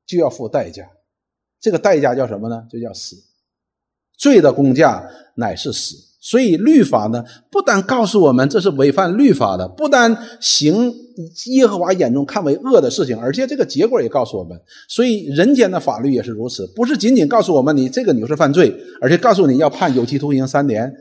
[0.05, 0.83] 就要付代价。
[1.59, 2.63] 这个代价叫什么呢？
[2.69, 3.15] 就叫死。
[4.17, 5.03] 罪的工价
[5.35, 5.95] 乃是死。
[6.25, 10.93] 所以律法呢，不但告诉我们这是违反律法的，不但行
[11.47, 14.57] 耶和华眼中看为恶的事情，而且这个结果也告诉我们。
[14.87, 20.93] 所以人间的法律也是如此，不是仅仅告诉我们你这个你是犯罪，而且告诉你要判有期徒刑三年、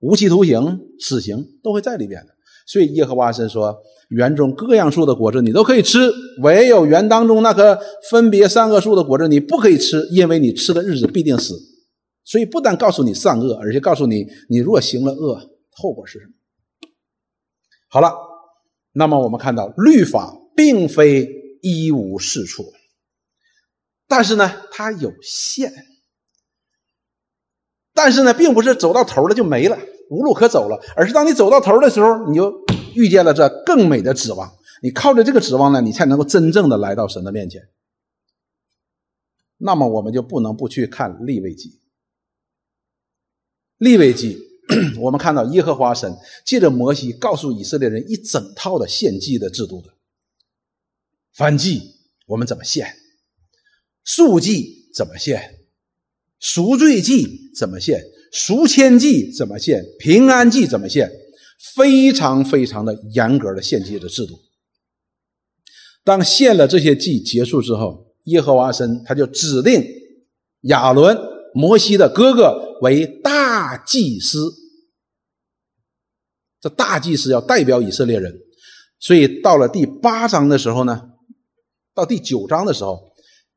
[0.00, 2.28] 无期徒刑、死刑都会在里边的。
[2.66, 3.74] 所以耶和华神说：
[4.08, 7.78] 园中各样树的果子你都可以吃，唯有园当中那棵
[8.10, 11.54] 分别三个树的果子你不可以吃，因为你吃的日子必定死。
[12.24, 15.40] 所以不但告诉你善恶，而且告诉你，你若行了恶，
[15.72, 16.32] 后果是什么？
[17.88, 18.12] 好了，
[18.92, 21.26] 那么我们看到律法并非
[21.62, 22.64] 一无是处，
[24.06, 25.72] 但是呢，它有限。
[27.94, 29.78] 但是呢，并不是走到头了就没了，
[30.10, 32.52] 无路可走了，而是当你走到头的时候，你就
[32.98, 34.52] 遇见了这更美的指望。
[34.82, 37.68] 你靠着这个指望呢，你才能够真正的来到神的面前。
[39.56, 41.78] 那么我们就不能不去看立位记。
[43.78, 44.36] 利未记，
[44.98, 46.12] 我们看到耶和华神
[46.44, 49.94] 借着摩西告诉以色列人一整套的献祭的制度的。
[51.36, 51.94] 燔祭
[52.26, 52.96] 我们怎么献？
[54.04, 55.60] 素祭怎么献？
[56.40, 58.02] 赎罪祭怎么献？
[58.32, 59.84] 赎愆祭怎么献？
[60.00, 61.10] 平安祭怎么献？
[61.74, 64.38] 非常非常的严格的献祭的制度。
[66.04, 69.84] 当献了这些祭结束之后，耶和华神他就指定
[70.62, 71.16] 亚伦
[71.54, 73.48] 摩西的哥哥为大。
[73.84, 74.52] 祭司，
[76.60, 78.32] 这大祭司要代表以色列人，
[78.98, 81.02] 所以到了第八章的时候呢，
[81.94, 82.98] 到第九章的时候，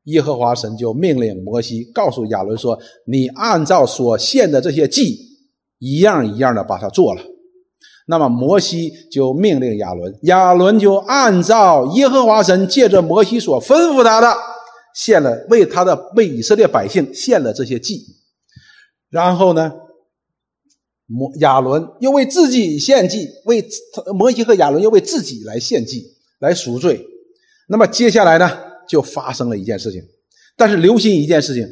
[0.04, 5.18] 耶和华神就命令摩西告诉亚伦说：“你按照所献的这些祭，
[5.78, 7.22] 一样一样的把它做了。
[8.06, 14.36] 那么摩西就命令亚伦，亚伦就按照耶和华神借着摩西所吩咐他的，
[14.94, 18.04] 献了为他的为以色列百姓献了这些祭。
[19.08, 19.72] 然后呢，
[21.06, 23.64] 摩亚伦又为自己献祭，为
[24.14, 26.04] 摩西和亚伦又为自己来献祭
[26.40, 27.06] 来赎罪。
[27.68, 28.50] 那么接下来呢，
[28.88, 30.02] 就发生了一件事情。
[30.56, 31.66] 但是留心一件事情。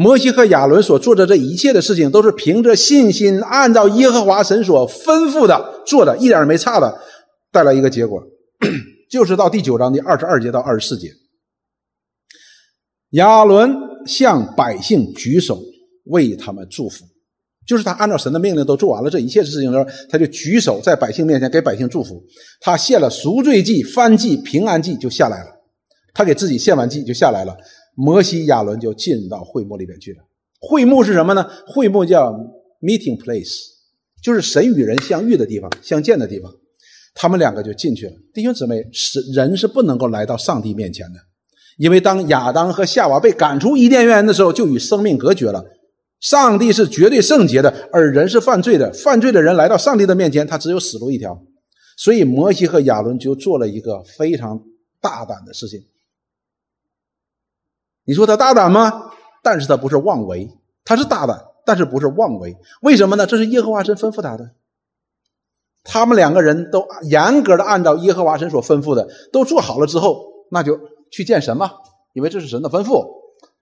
[0.00, 6.96] 摩西和亚伦所做的这一切的事情，都是凭着信心，按照耶和华神所吩咐的做的，一点没差的，
[7.50, 8.22] 带来一个结果，
[9.10, 11.08] 就是到第九章的二十二节到二十四节，
[13.10, 13.74] 亚伦
[14.06, 15.60] 向百姓举手
[16.04, 17.04] 为他们祝福，
[17.66, 22.22] 就是他按照神的命令都做完了这一切的事情的时候，他就举手在百姓面前给百姓祝福。
[22.60, 25.50] 他献了赎罪祭、燔祭、平安祭就下来了，
[26.14, 27.56] 他给自己献完祭就下来了。
[28.00, 30.18] 摩西、亚伦就进到会幕里边去了。
[30.60, 31.44] 会幕是什么呢？
[31.66, 32.32] 会幕叫
[32.80, 33.58] meeting place，
[34.22, 36.48] 就是神与人相遇的地方、相见的地方。
[37.12, 38.12] 他们两个就进去了。
[38.32, 41.18] 弟兄姊妹，是人是不能够来到上帝面前的，
[41.76, 45.64] 因为当亚当和夏娃被赶出伊甸园的时候，就与生命隔绝了。
[46.20, 48.92] 上帝是绝对圣洁的，而人是犯罪的。
[48.92, 51.36] 犯罪的人来到上帝的面前，他只有死路一条。
[51.96, 54.62] 所以摩西和亚伦就做了一个非常
[55.00, 55.80] 大胆的事情。
[58.08, 59.10] 你说他大胆吗？
[59.42, 60.50] 但是他不是妄为，
[60.82, 62.56] 他是大胆，但是不是妄为。
[62.80, 63.26] 为什么呢？
[63.26, 64.50] 这是耶和华神吩咐他的。
[65.84, 70.80] 他们两个人都严格的按照耶和华神所吩咐的都做好了之后，那就
[71.10, 71.70] 去见神嘛，
[72.14, 73.06] 因为这是神的吩咐，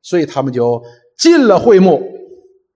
[0.01, 0.81] 所以他们就
[1.19, 2.01] 进了会幕。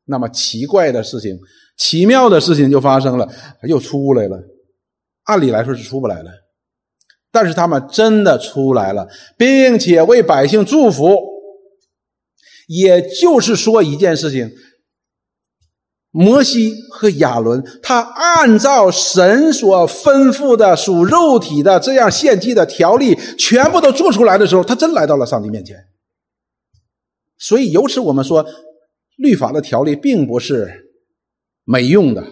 [0.06, 1.38] 那么奇怪的事情、
[1.78, 3.28] 奇妙的事情就发生了，
[3.62, 4.36] 又出来了。
[5.26, 6.30] 按理来说是出不来了，
[7.30, 9.08] 但是他们真的出来了，
[9.38, 11.29] 并且为百姓祝福。
[12.72, 14.48] 也就是说一件事情，
[16.12, 25.76] 摩西和亚伦，他按照神所吩咐的属肉体的这样献祭的条例，全部都做出来的时候，他真来到了上帝面前。
[27.38, 28.46] 所以由此我们说，
[29.16, 30.92] 律法的条例并不是
[31.64, 32.24] 没用的，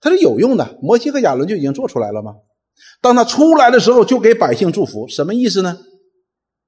[0.00, 0.78] 它是有用的。
[0.82, 2.34] 摩西和亚伦就已经做出来了吗？
[3.00, 5.78] 当他出来的时候，就给百姓祝福，什么意思呢？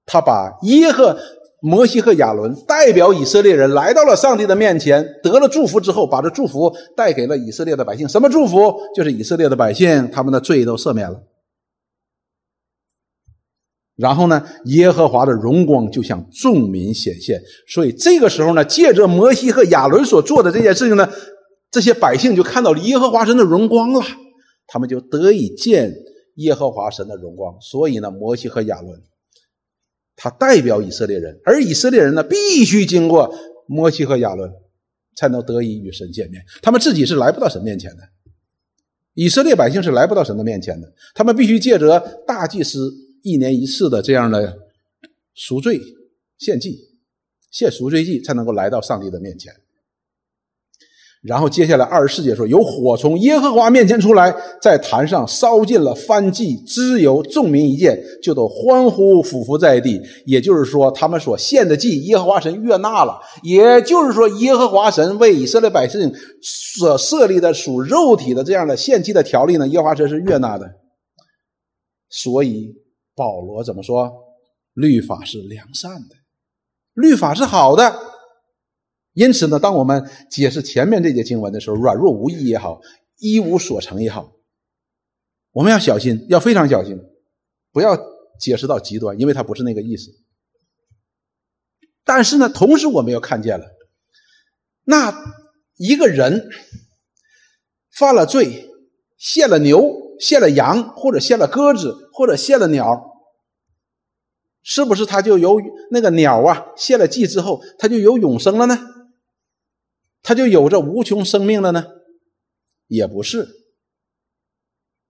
[0.06, 1.18] 他把耶和。
[1.64, 8.08] 摩西和亚伦代表以色列人来到了上帝的面前，得了祝福之后，把这祝福带给了以色列的百姓。
[8.08, 8.74] 什么祝福？
[8.96, 11.22] 就是以色列的百姓，他们的罪都赦免了。
[13.94, 17.40] 然后呢，耶和华的荣光就向众民显现。
[17.68, 21.08] 所以这个时候呢，借着摩西和亚伦所做的这件事情呢，
[21.70, 24.02] 这些百姓就看到了耶和华神的荣光了，
[24.66, 25.94] 他们就得以见
[26.38, 27.54] 耶和华神的荣光。
[27.60, 29.00] 所以呢，摩西和亚伦。
[30.16, 33.34] 他代表以色列人，而以色列人呢，必须经过
[33.66, 34.50] 摩西和亚伦，
[35.16, 36.44] 才能得以与神见面。
[36.60, 38.02] 他们自己是来不到神面前的，
[39.14, 40.92] 以色列百姓是来不到神的面前的。
[41.14, 42.92] 他们必须借着大祭司
[43.22, 44.58] 一年一次的这样的
[45.34, 45.80] 赎罪
[46.38, 46.78] 献祭、
[47.50, 49.52] 献赎罪祭，才能够来到上帝的面前。
[51.22, 60.00] 然后接下来二十四节说，有火从耶和华面前出来，在坛上烧尽了燔祭、脂油，众民一见就都欢呼俯伏在地。
[60.26, 63.20] 也就是说，他们所献的祭，耶和华神悦纳了。
[63.44, 66.12] 也就是说，耶和华神为以色列百姓
[66.42, 70.68] 所设立的属肉体的这样的献祭的条例呢，耶和华神是悦纳的。
[72.10, 72.74] 所以
[73.14, 74.10] 保罗怎么说？
[74.74, 76.16] 律法是良善的，
[76.94, 77.94] 律法是好的。
[79.14, 82.80] 因此呢，当我们解释前面这节经文的时候，软弱无益也好，
[83.18, 84.32] 一无所成也好，
[85.52, 86.98] 我们要小心，要非常小心，
[87.72, 87.94] 不要
[88.40, 90.10] 解释到极端，因为它不是那个意思。
[92.04, 93.66] 但是呢，同时我们又看见了，
[94.84, 95.14] 那
[95.76, 96.48] 一个人
[97.94, 98.70] 犯了罪，
[99.18, 103.04] 献了牛、献了羊，或者献了鸽子，或者献了鸟，
[104.62, 105.60] 是不是他就有
[105.90, 106.66] 那个鸟啊？
[106.76, 108.78] 献了祭之后，他就有永生了呢？
[110.22, 111.86] 他就有着无穷生命了呢？
[112.88, 113.48] 也不是，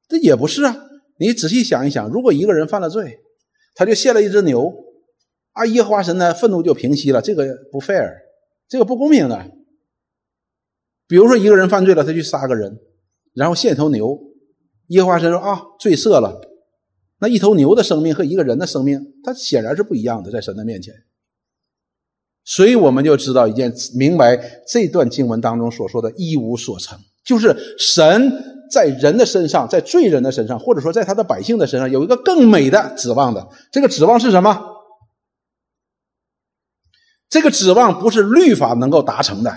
[0.08, 0.76] 这也不是啊！
[1.18, 3.20] 你仔细想一想，如果一个人犯了罪，
[3.74, 4.72] 他就献了一只牛，
[5.52, 8.10] 啊，耶和华神呢愤怒就平息了，这个不 fair，
[8.68, 9.50] 这个不公平的。
[11.06, 12.78] 比如说一个人犯罪了，他去杀个人，
[13.34, 14.18] 然后献一头牛，
[14.88, 16.40] 耶和华神说啊，罪赦了。
[17.18, 20.94] 那一头牛的生命和一个人的生命，它显然是不一样的，在神的面前。
[22.44, 24.36] 所以我们就知道一件，明白
[24.66, 28.32] 这段经文当中所说的一无所成，就是神
[28.70, 33.46] 在人的身上，在罪人的身上，或者说在他的百姓的身上，有一个更美的指望的。
[33.70, 34.60] 这个指望是什么？
[37.28, 39.56] 这个指望不是律法能够达成的。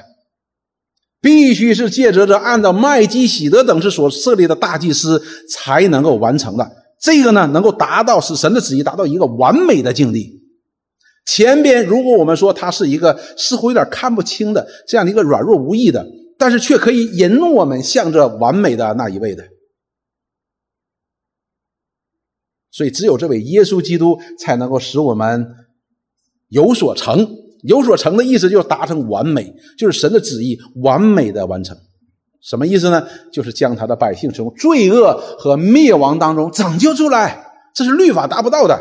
[1.22, 5.20] 必须是借着这按照麦基喜德等次所设立的大祭司
[5.50, 6.72] 才能够完成的。
[7.02, 10.45] 这个呢，能够达到使神的旨意达到一个完美的境地。
[11.26, 16.06] 前边如果我们说他是一个似乎有点看不清的这样的一个软弱无益的，
[16.38, 19.44] 但是却可以引我们向着完美的那一位的。
[22.72, 25.48] 所以，只有这位耶稣基督才能够使我们
[26.50, 27.28] 有所成。
[27.64, 31.76] 有所成的意思就是达成完美，就是神的旨意完美的完成。
[32.42, 33.08] 什么意思呢？
[33.32, 37.44] 就是将他的百姓从罪恶和灭亡当中拯救出来。
[37.74, 38.80] 这是律法达不到的，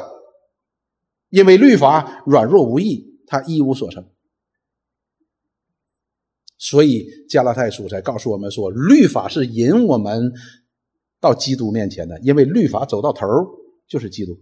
[1.34, 4.08] 因为律法软弱无益，他一无所成。
[6.56, 10.32] 所以加拉太书才告诉我们说，律法是引我们
[11.18, 13.26] 到基督面前的，因为律法走到头
[13.88, 14.40] 就是基督。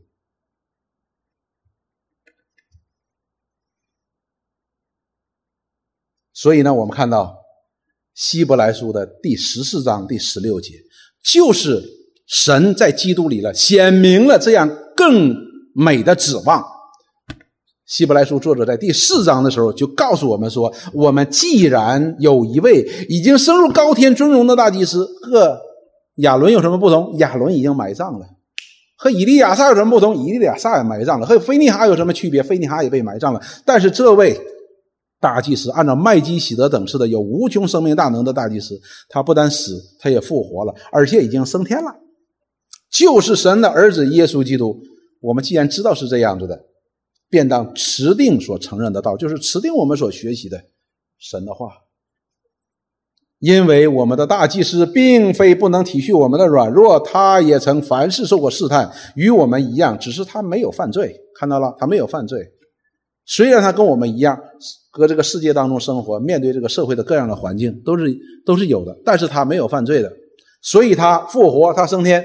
[6.34, 7.38] 所以呢，我们看到
[8.12, 10.74] 希伯来书的第十四章第十六节，
[11.24, 11.82] 就是
[12.26, 15.34] 神在基督里了显明了这样更
[15.74, 16.62] 美的指望。
[17.92, 25.60] 希伯来书作者在第四章的时候就告诉我们说：我们既然有一位已经升入高天尊荣的大祭司，和
[26.14, 27.14] 亚伦有什么不同？
[27.18, 28.24] 亚伦已经埋葬了。
[28.96, 30.16] 和以利亚撒有什么不同？
[30.16, 31.26] 以利亚撒也埋葬了。
[31.26, 32.42] 和菲尼哈有什么区别？
[32.42, 33.42] 菲尼哈也被埋葬了。
[33.66, 34.40] 但是这位
[35.20, 38.80] 大祭司，按照麦基喜德等次的有无穷生命大能的大祭司，
[39.10, 41.94] 他不但死，他也复活了，而且已经升天了，
[42.90, 44.80] 就是神的儿子耶稣基督。
[45.20, 46.58] 我们既然知道是这样子的，
[47.32, 50.62] 便当持定所承认的道，就是持定我们所学习的
[51.18, 51.72] 神的话。
[53.38, 61.18] 因为我们的大祭司并非不能体恤我们的软弱，他也曾凡事受过试探，与我们一样，只是他没有犯罪。
[61.34, 62.38] 看到了，他没有犯罪。
[63.24, 64.38] 虽然他跟我们一样，
[64.92, 68.14] 搁这个世界当中生活，面对这个社会的各样的环境，都是
[68.44, 70.12] 都是有的，但是他没有犯罪的，
[70.60, 72.22] 所以他复活，他升天，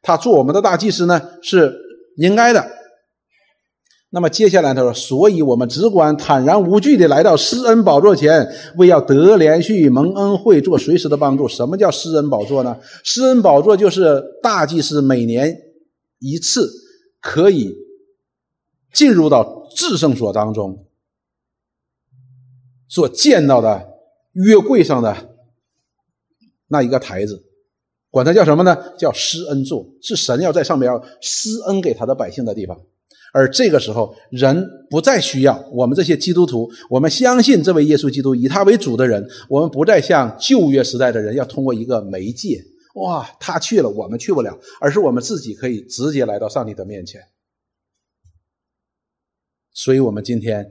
[0.00, 1.74] 他做我们的大祭司呢，是
[2.18, 2.64] 应该的。
[4.14, 11.48] 那么接下来他说，所以我们只管坦然无惧的来到施恩宝座前，为要得连续蒙恩惠，做随时的帮助。
[11.48, 12.78] 什么叫施恩宝座呢？
[13.02, 15.52] 施恩宝座就是大祭司每年
[16.20, 16.70] 一次
[17.20, 17.74] 可以
[18.92, 20.86] 进入到至圣所当中
[22.88, 23.84] 所见到的
[24.34, 25.34] 约柜上的
[26.68, 27.42] 那一个台子，
[28.10, 28.76] 管它叫什么呢？
[28.96, 32.80] 叫施恩座，是神要在上面要施恩给他的百姓的地方。
[33.36, 42.62] 而这个时候，人不再需要我们这些基督徒，我们相信这位耶稣基督，以他为主的人，我们不再像旧约时代的人要通过一个媒介，
[42.94, 47.20] 哇，他去了，我们去不了，而是我们自己可以直接来到上帝的面前。
[49.72, 50.70] 所以，我们今天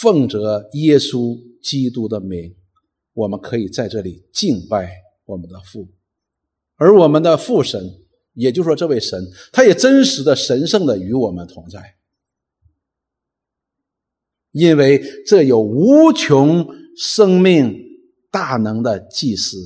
[0.00, 2.52] 奉着耶稣基督的名，
[3.14, 4.90] 我们可以在这里敬拜
[5.26, 5.86] 我们的父，
[6.74, 7.80] 而我们的父神，
[8.34, 11.98] 也就是说，这位神，他也真实的、神圣的与我们同在。
[14.52, 17.74] 因为这有无穷生命
[18.30, 19.56] 大能的祭司，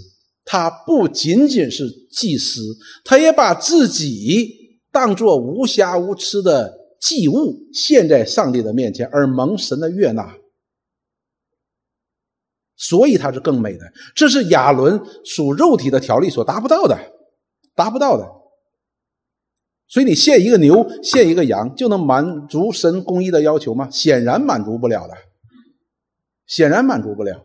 [0.44, 2.60] 他不仅仅是祭司，
[3.04, 4.48] 他也把自己
[4.92, 10.36] 当作无瑕无疵的祭物献在上帝的面前，而蒙神的悦纳，
[12.76, 13.80] 所以他是更美的。
[14.14, 16.98] 这是亚伦属肉体的条例所达不到的，
[17.74, 18.43] 达不到的。
[19.94, 23.88] 所以你献一个牛，献一个羊，就能满足神公义的要求吗？
[23.92, 25.14] 显然满足不了的，
[26.48, 27.44] 显然满足不了。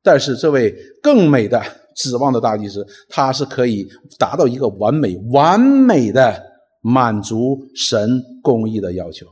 [0.00, 0.72] 但是这位
[1.02, 1.60] 更美的
[1.96, 3.84] 指望的大祭司，他是可以
[4.16, 6.40] 达到一个完美、完美的
[6.80, 9.26] 满足神公义的要求。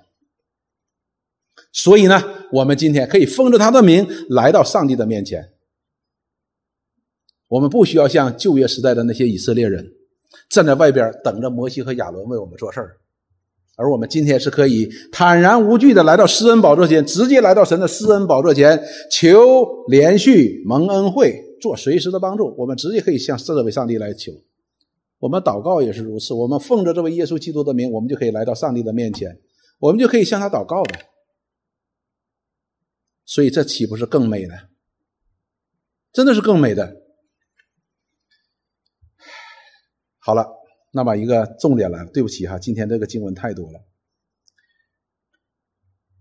[1.72, 5.50] 所以呢，我们今天可以奉着他的名来到上帝的面前。
[7.46, 9.88] 我们不需要像旧约时代的那些以色列人。
[10.48, 12.96] 站在外边等着摩西和亚伦为我们做事儿，
[13.76, 22.54] 而我们今天是可以坦然无惧的来到施恩宝座前，直接来到神的施恩宝座前，求连续蒙恩惠，做随时的帮助。
[22.58, 24.32] 我们直接可以向这位上帝来求。
[25.18, 29.38] 我们祷告也是如此，我们奉着这位耶稣基督的名，我们就可以来到上帝的面前，
[29.78, 30.98] 我们就可以向他祷告的。
[33.24, 34.54] 所以这岂不是更美呢？
[36.12, 37.01] 真的是更美的。
[40.24, 40.46] 好了，
[40.92, 42.10] 那么一个重点来了。
[42.12, 43.80] 对不起哈，今天这个经文太多了。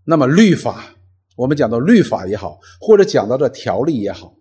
[0.04, 0.96] 那么律法，
[1.36, 4.34] 我们讲到律法也好，或者讲到这条例也好，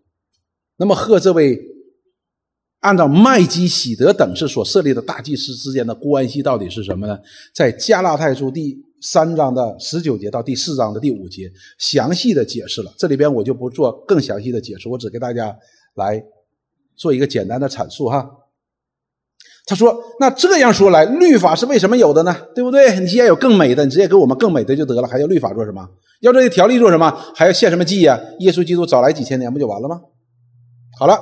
[0.77, 1.61] 那么和这位
[2.79, 7.19] 按照麦基喜德等式所设立的大祭司之间的关系到底是什么呢？
[7.53, 12.91] 在加拉太书第三章的十九节到第四章的第五节详细的解释了。
[12.97, 15.55] 这里边我就不做更详细的解释，我只给大家
[15.93, 16.19] 来
[16.95, 18.27] 做一个简单的阐述哈。
[19.65, 22.35] 他说：“那这样说来，律法是为什么有的呢？
[22.53, 22.99] 对不对？
[22.99, 25.87] 你既然有更美的，你直接给我们更美的就得了，还要律法做什么？
[26.21, 27.09] 要这些条例做什么？
[27.35, 28.19] 还要献什么祭呀？
[28.39, 30.01] 耶稣基督早来几千年不就完了吗？
[30.99, 31.19] 好了。”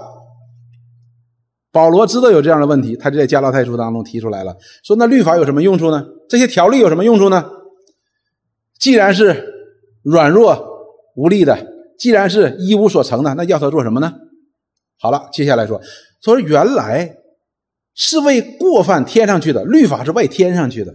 [1.71, 6.03] 保罗知道有这样的问题，他就在加拉太书当中提出来了，说：“那律法有什么用处呢？
[6.27, 7.45] 这些条例有什么用处呢？
[8.79, 9.53] 既然是
[10.01, 10.67] 软弱
[11.15, 11.55] 无力的，
[11.99, 14.11] 既然是一无所成的，那要他做什么呢？”
[14.99, 15.79] 好了，接下来说，
[16.23, 17.17] 他说原来
[17.99, 20.93] 是为过犯天上去的，律法是为天上去的，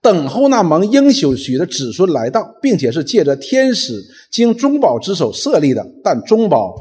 [0.00, 4.02] 等候那蒙应许的子孙来到，并且是借着天使
[4.32, 6.74] 经中保之手设立的，但中保。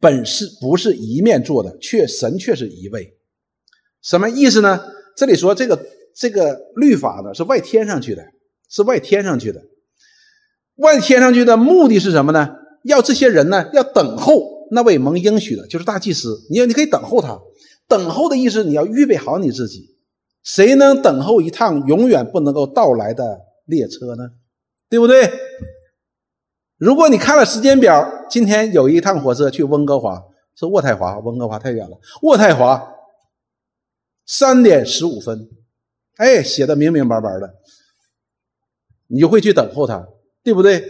[0.00, 3.14] 本是不是一面做的，却神却是一位，
[4.00, 4.80] 什么意思呢？
[5.14, 5.78] 这里说这个
[6.16, 8.24] 这个律法呢是外添上去的，
[8.70, 9.60] 是外添上去的，
[10.76, 12.48] 外添上去的目的是什么呢？
[12.84, 16.46] 要这些人呢要等候那位蒙应许的，就是大祭司。
[16.48, 17.36] 你你可以等候他，
[17.88, 19.96] 等候的意思你要预备好你自己。
[20.44, 24.30] 谁能等候一趟永远不能够到来的列车呢？
[24.88, 25.30] 对不对？
[26.78, 30.22] 如果你看了时间表，今天有一趟火车去温哥华，
[30.54, 31.98] 是渥太华，温哥华太远了。
[32.22, 32.94] 渥太华
[34.24, 35.48] 三点十五分，
[36.16, 37.54] 哎，写的明明白白的，
[39.08, 40.08] 你就会去等候他，
[40.42, 40.82] 对不对？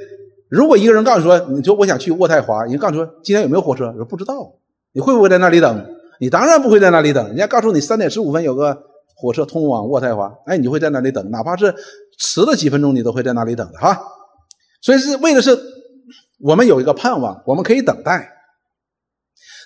[0.48, 4.54] 如果一个人告诉说，你说我想去渥太华，人告诉说今天有没有火车，说不知道，
[4.92, 5.97] 你会不会在那里等？
[6.20, 7.26] 你当然不会在那里等。
[7.28, 8.76] 人家告诉你三点十五分有个
[9.14, 11.74] 火车通往渥太华，哎，你就会在那里等，哪怕是
[12.18, 13.98] 迟了几分钟，你都会在那里等的哈。
[14.80, 15.58] 所以是为的是。
[16.40, 18.30] 我们有一个盼望，我们可以等待。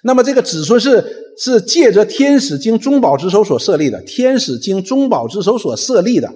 [0.02, 6.32] 那么这个子孙是是借着天使经中保之手所设立的，天使经中保之手所设立的，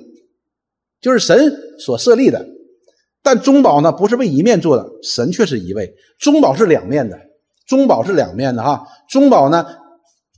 [1.01, 2.47] 就是神所设立的。
[3.23, 5.91] 但中保呢，不是为一面做的，神却是一位。
[6.19, 7.19] 中保是两面的，
[7.67, 8.85] 中保是两面的哈。
[9.09, 9.65] 中保呢，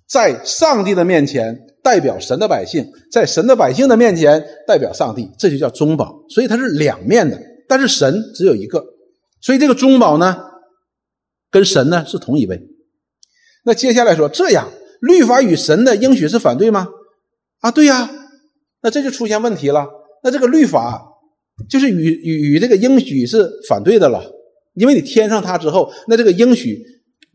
[0.09, 6.25] 在上帝的面前代表神的百姓，在神的百姓的面前代表上帝，这就叫中保。
[6.31, 7.39] 所以它是两面的，
[7.69, 8.85] 但是神只有一个。
[9.41, 10.37] 所以这个中保呢，
[11.51, 12.61] 跟神呢是同一位。
[13.65, 14.69] 那接下来说，这样
[15.01, 16.89] 律法与神的应许是反对吗？
[17.61, 18.11] 啊，对呀。
[18.81, 19.87] 那这就出现问题了。
[20.23, 21.05] 那这个律法
[21.69, 24.23] 就是与与与这个应许是反对的了，
[24.75, 26.81] 因为你添上它之后，那这个应许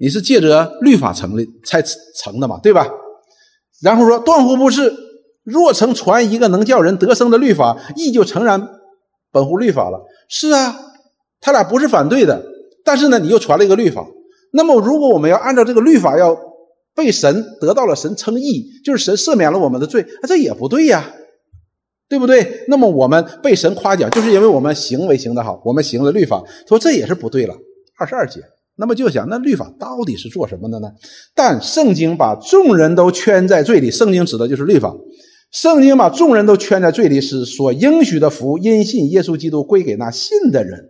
[0.04, 2.86] 你是借着律法成立才成的嘛，对吧？
[3.82, 4.93] 然后说断乎不是，
[5.45, 8.68] 若曾传一个能叫人得生的律法，亦就诚然
[9.32, 10.06] 本乎律法了。
[10.28, 10.78] 是啊。
[11.39, 12.41] 他俩不是反对的，
[12.86, 14.06] 但是呢，你又传了一个律法。
[14.54, 16.38] 那么，如果我们要按照这个律法，要
[16.95, 21.14] 被神得到了神称义，就是神赦免了我们的罪，这也不对呀，
[22.08, 22.64] 对不对？
[22.70, 27.54] 那么我们被神夸奖，就是因为我们行为行得好，我们行了律法，说这也是不对了。
[27.97, 28.39] 二十二节，
[28.76, 30.88] 那么就想，那律法到底是做什么的呢？
[31.36, 34.95] 但圣经把众人都圈在罪里，圣经指的就是律法。
[35.51, 40.89] 圣经把众人都圈在罪里，是所应许的福，因信耶稣基督归给那信的人。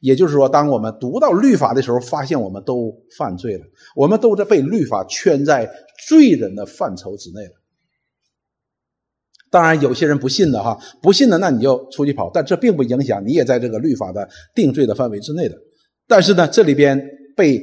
[0.00, 3.64] 也就是说，当我们读到律法的时候，发现我们都犯罪了，
[3.94, 5.70] 我们都在被律法圈在
[6.08, 7.52] 罪人的范畴之内了。
[9.50, 15.54] 当然，有些人不信的哈，不信的那你就出去跑，但这并不影响你也在这个律法的定罪的范围之内的。
[16.08, 16.98] 但是呢，这里边
[17.36, 17.62] 被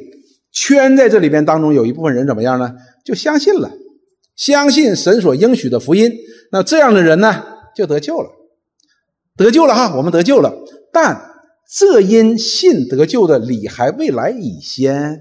[0.51, 2.73] 圈在这里边当中，有一部分人怎么样呢？
[3.05, 3.71] 就相信了，
[4.35, 6.11] 相信神所应许的福音。
[6.51, 7.43] 那这样的人呢，
[7.75, 8.29] 就得救了，
[9.35, 10.53] 得救了哈，我们得救了，
[10.91, 11.33] 但。
[11.69, 15.19] 这因信得救的理还未来以先，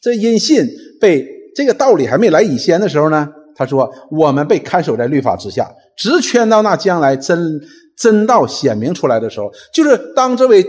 [0.00, 0.64] 这因信
[1.00, 1.26] 被
[1.56, 7.60] 这个道理还没来以先的时候呢，他说我们被看守在律法之下，直圈到那将来真
[7.98, 10.64] 真道显明出来的时候，就是当这位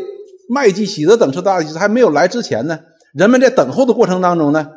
[0.50, 2.80] 麦基喜德等车大祭司还没有来之前呢，
[3.14, 4.70] 人们在等候的过程当中呢，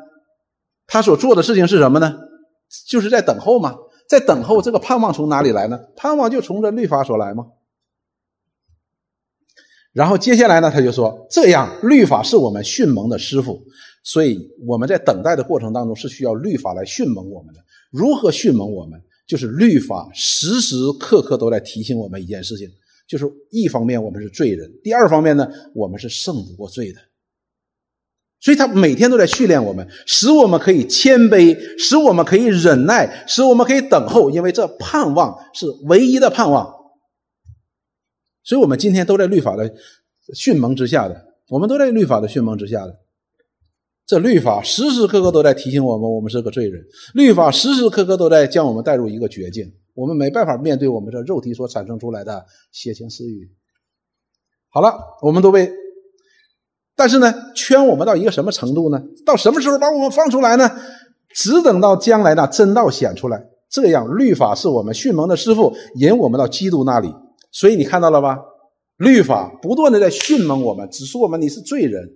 [0.86, 2.18] 他所做的事情是什么呢？
[2.86, 3.74] 就是在等候嘛，
[4.08, 5.78] 在等候这个盼望从哪里来呢？
[5.96, 7.46] 盼望就从这律法所来吗？
[9.92, 13.60] 然后接下来呢，他就说：“这样律法是我们训蒙的师傅，
[14.04, 17.60] 所以我们在等待的过程当中是需要律法来训蒙我们的。
[17.90, 19.00] 如何训蒙我们？
[19.26, 22.66] 就是律法时时刻刻都在提醒我们一件事情：
[23.08, 27.00] 就是一方面我们是罪人，第二方面呢，我们是胜不过罪的。
[28.40, 36.72] 所以他每天都在训练我们，使我们可以谦卑，使我们可以忍耐，使我们可以等候，因为这盼望是唯一的盼望。”
[38.44, 39.74] 所以，我们今天都在律法的
[40.34, 42.96] 训蒙之下的，我们都在律法的训蒙之下的。
[44.08, 46.82] 这律法时时刻刻都在提醒我们，我们是个罪人。
[47.12, 52.42] 律法时时刻刻都在将我们带入一个绝境，我们没办法面对我们这肉体所产生出来的
[52.72, 53.50] 邪情私欲。
[54.70, 55.70] 好了，我们都被，
[56.96, 58.98] 但是呢，圈我们到一个什么程度呢？
[59.26, 60.70] 到什么时候把我们放出来呢？
[61.34, 63.38] 只等到将来那真道显出来，
[63.68, 67.14] 这样律法是我们迅猛的师傅，引我们到基督那里。
[67.52, 68.38] 所以你看到了吧？
[68.96, 72.08] 律法不断的在训蒙我们，指出我们你是罪人。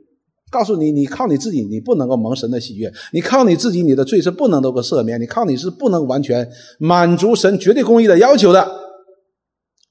[0.52, 6.46] 告诉你，你靠你自己，你不能够蒙神的喜悦；你靠你自己，你的罪是不能得个赦免；你靠你是不能完全
[6.78, 8.70] 满足神绝对公义的要求的。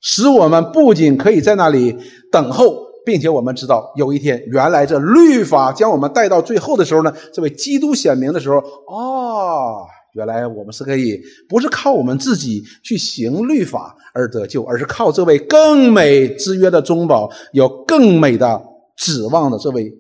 [0.04, 1.98] 使我们不仅可以在那里
[2.32, 9.82] 等候，并且我们知道有一天，原来这律法将我们带到最后的时候呢，这位基督显明的时候，哦，
[10.14, 18.62] 原来我们是可以不是靠我们自己去行律法而得救，而是靠这位更美之约的中保，有更美的
[18.98, 19.92] 指望的这位。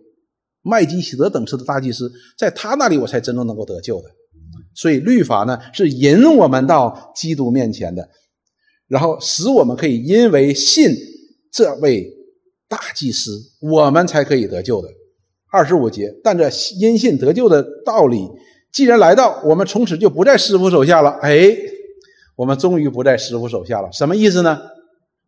[0.61, 4.09] 麦基喜德等次的大祭司，在他那里我才真正能够得救的。
[4.73, 8.07] 所以律法呢，是引我们到基督面前的，
[8.87, 10.95] 然后使我们可以因为信
[11.51, 12.07] 这位
[12.69, 14.87] 大祭司，我们才可以得救的。
[15.51, 16.49] 二十五节，但这
[16.79, 18.25] 因信得救的道理，
[18.71, 21.09] 既然来到，我们从此就不在师傅手下了。
[21.21, 21.53] 哎，
[22.37, 23.91] 我们终于不在师傅手下了。
[23.91, 24.57] 什么意思呢？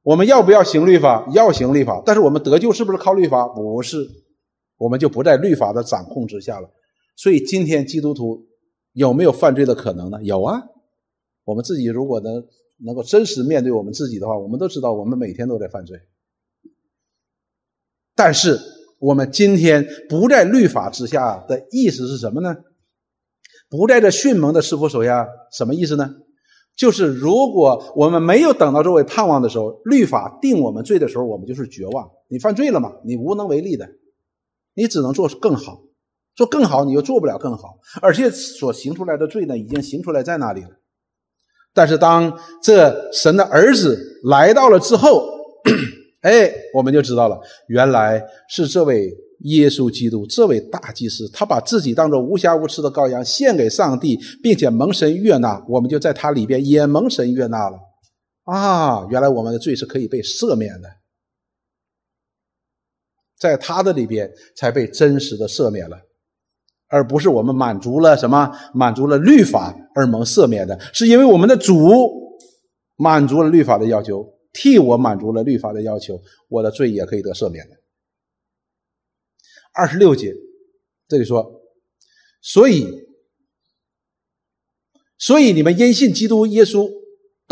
[0.04, 1.28] 我们要不要行律法？
[1.34, 3.46] 要行律法，但是我们得救是不是靠律法？
[3.48, 4.08] 不是。
[4.84, 6.70] 我们就不在律法的掌控之下了，
[7.16, 8.46] 所以今天基督徒
[8.92, 10.22] 有没有犯罪的可能呢？
[10.24, 10.62] 有啊，
[11.46, 12.44] 我们自己如果能
[12.86, 15.98] 能够真实面对我们自己的话，我们都知道我们每天都在犯罪。
[18.14, 18.60] 但是
[19.00, 22.54] 我们今天不在律法之下的意思是什么呢？
[23.70, 26.14] 不在这迅猛的师傅手下，什么意思呢？
[26.76, 33.88] 就是如果我们没有等到这位盼望的时候，律法定我们罪的时候，我们就是绝望，你犯罪了嘛，你无能为力的。
[34.76, 35.82] 你只能做更好，
[36.36, 40.70] 做更好，你又做不了更好，而且所行出来的罪呢，已经行出来在那里了。
[41.74, 45.28] 但是当这神的儿子来到了之后，
[46.22, 57.78] 哎，我们就知道了，原来是这位耶稣基督，这位大祭司，他把自己当做无瑕无疵的羔羊献给上帝，并且蒙神悦纳，我们就在他里边也蒙神悦纳了。
[58.44, 60.88] 啊，原来我们的罪是可以被赦免的。
[63.44, 66.00] 在他的里边才被真实的赦免了，
[66.88, 71.92] 而不是我们满足了什么满足了律法而蒙赦免的，是因为我们的主
[72.96, 77.76] 满足了律法的要求，替我满足了律法的要求，我的罪也可以得赦免的。
[79.74, 80.34] 二十六节
[81.10, 81.62] 这里说，
[82.42, 82.88] 所以，
[85.18, 87.03] 所以你们因信基督耶稣。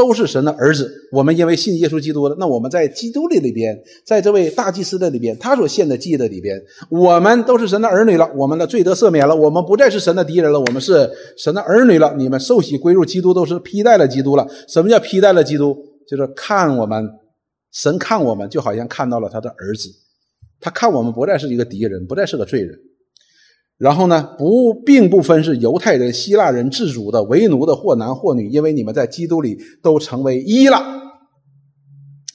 [0.02, 12.16] 都是神的儿子，我们因为信耶稣基督的，那我们在基督的里边，在这位大祭司的里边，他所献的祭的里边，我们都是神的儿女了，我们的罪得赦免了，我们不再是神的敌人了，我们是神的儿女了。
[12.18, 14.47] 你们受洗归入基督，都是披戴了基督了。
[14.68, 15.78] 什么叫披戴了基督？
[16.08, 17.08] 就是看我们，
[17.72, 19.88] 神看我们，就好像看到了他的儿子，
[20.60, 22.76] 他看我们不再是一个敌人，不再是个罪人。
[23.82, 30.78] 然后呢，不，并不分是犹太人、希腊人、自主的、为奴的，或男或女，因为你们在基督里都成为一了。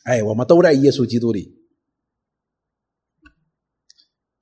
[0.03, 1.55] 哎，我们都在耶稣基督里。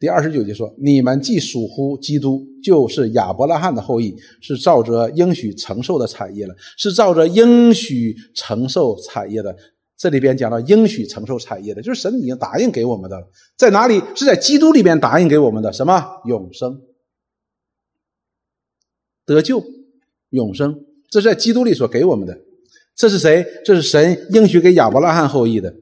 [0.00, 9.54] 第二十九节说：“你们既属乎基督，就是亚伯拉罕的后裔，是照着应许承受的产业了，是照着应许承受产业的。”
[9.98, 13.26] 这里边讲到应许承受产业的，就是神已经答应给我们的了，
[13.58, 14.00] 在哪里？
[14.14, 16.80] 是在基督里边答应给我们的什么永生？
[19.26, 19.64] 得救、
[20.30, 22.38] 永生，这是在基督里所给我们的。
[22.96, 23.44] 这是谁？
[23.64, 25.74] 这是神应许给亚伯拉罕后裔的。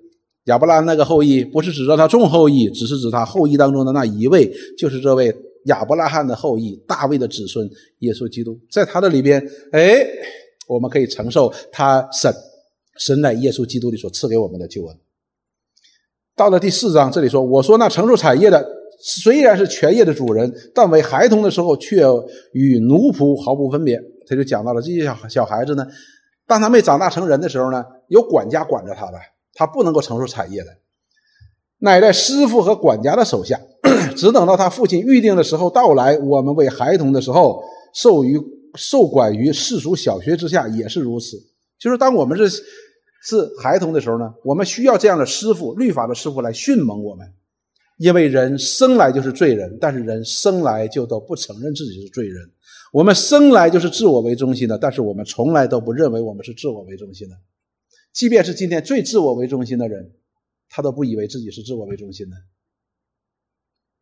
[0.45, 5.35] 亚伯拉罕那个后裔，不是指着他众后裔，只是指他后裔当中的那一位，就是这位
[5.67, 7.69] 亚伯拉罕的后裔，大卫的子孙
[7.99, 8.59] 耶稣基督。
[8.71, 10.07] 在他的里边，哎，
[10.67, 12.35] 我们可以承受他神
[12.97, 14.97] 神在耶稣基督里所赐给我们的救恩。
[16.35, 18.67] 到了第四章，这里说：“我说那承受产业的。”
[19.05, 22.05] 虽然是全业的主人，但为孩童的时候却
[22.53, 24.01] 与奴仆毫不分别。
[24.29, 25.85] 他就讲到了这些小小孩子呢，
[26.47, 29.19] 当他没长大成人的时候呢，有管家管着他的，
[29.55, 30.69] 他不能够承受产业的，
[31.79, 33.61] 乃在师傅和管家的手下。
[34.17, 37.61] 只等到他父亲预定的时候到来，我们为孩童的时候，
[37.93, 38.41] 受于
[38.77, 41.37] 受管于世俗小学之下，也是如此。
[41.81, 47.27] 就是当我们是是孩童的时候呢，我们需要这样的师傅，律法的师傅来训蒙我们。
[47.99, 52.51] 因为人生来就是罪人，但是人生来就都不承认自己是罪人。
[52.93, 57.37] 我们生来就是自我为中心的，但是我们从来都不认为我们是自我为中心的。
[58.13, 60.13] 即便是今天最自我为中心的人，
[60.69, 62.37] 他都不以为自己是自我为中心的。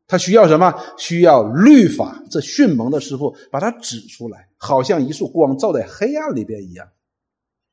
[0.09, 0.75] 他需要什么？
[0.99, 2.25] 需要律法。
[2.31, 6.89] 这迅猛的师傅把它指出来，好像一束光照在黑暗里边一样，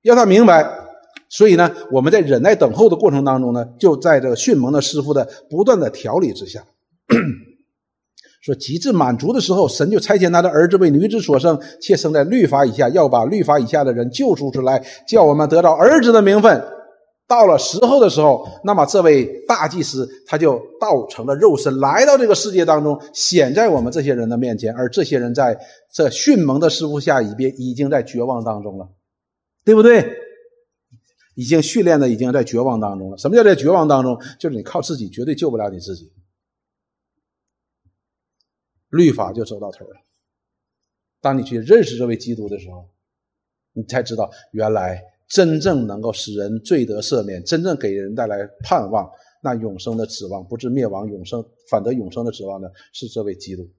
[0.04, 0.87] 要他明白。
[1.30, 6.64] 所以呢，我们在忍耐等候的过程当中呢，就在这个迅猛的师傅的不断的调理之下，
[8.42, 16.64] 说极致满足的时候，神就差遣他的儿子为女子所生，且生在律法以下，要把律法以下的人救赎出来，叫我们得到儿子的名分。
[17.28, 25.60] 到了时候的时候，那么这位大祭司他就道成了肉身，来到这个世界当中，显在我们这些人的面前，而这些人在
[25.94, 28.88] 这迅猛的师傅下，已经已经在绝望当中了，
[29.66, 30.10] 对不对？
[31.38, 33.18] 已经训练的已经在绝望当中了。
[33.18, 34.20] 什么叫在绝望当中？
[34.40, 36.12] 就是你靠自己绝对救不了你自己。
[38.90, 39.96] 律法就走到头了。
[41.22, 42.90] 当你去认识这位基督的时候，
[43.74, 49.08] 你才知道原来真正能够使人罪得赦免、真正给人带来盼望、
[49.44, 53.72] 那永生的指望，不至灭亡、永生反得永生的指望呢是这位基督。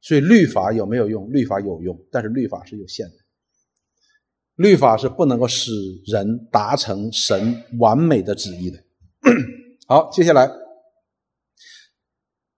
[0.00, 1.30] 所以律法有没有用？
[1.30, 3.16] 律法有用，但是律法是有限的。
[4.60, 5.72] 律法是不能够使
[6.04, 8.78] 人达成神完美的旨意的。
[9.88, 10.50] 好，接下来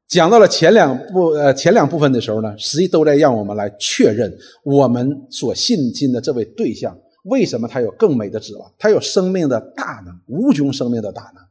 [0.09, 11.45] 讲到了前两部呃前两部分的时候呢，实际都在让我们来确认我们所信心的这位对象为什么他有更美的指望，他有生命的大能，无穷生命的大能，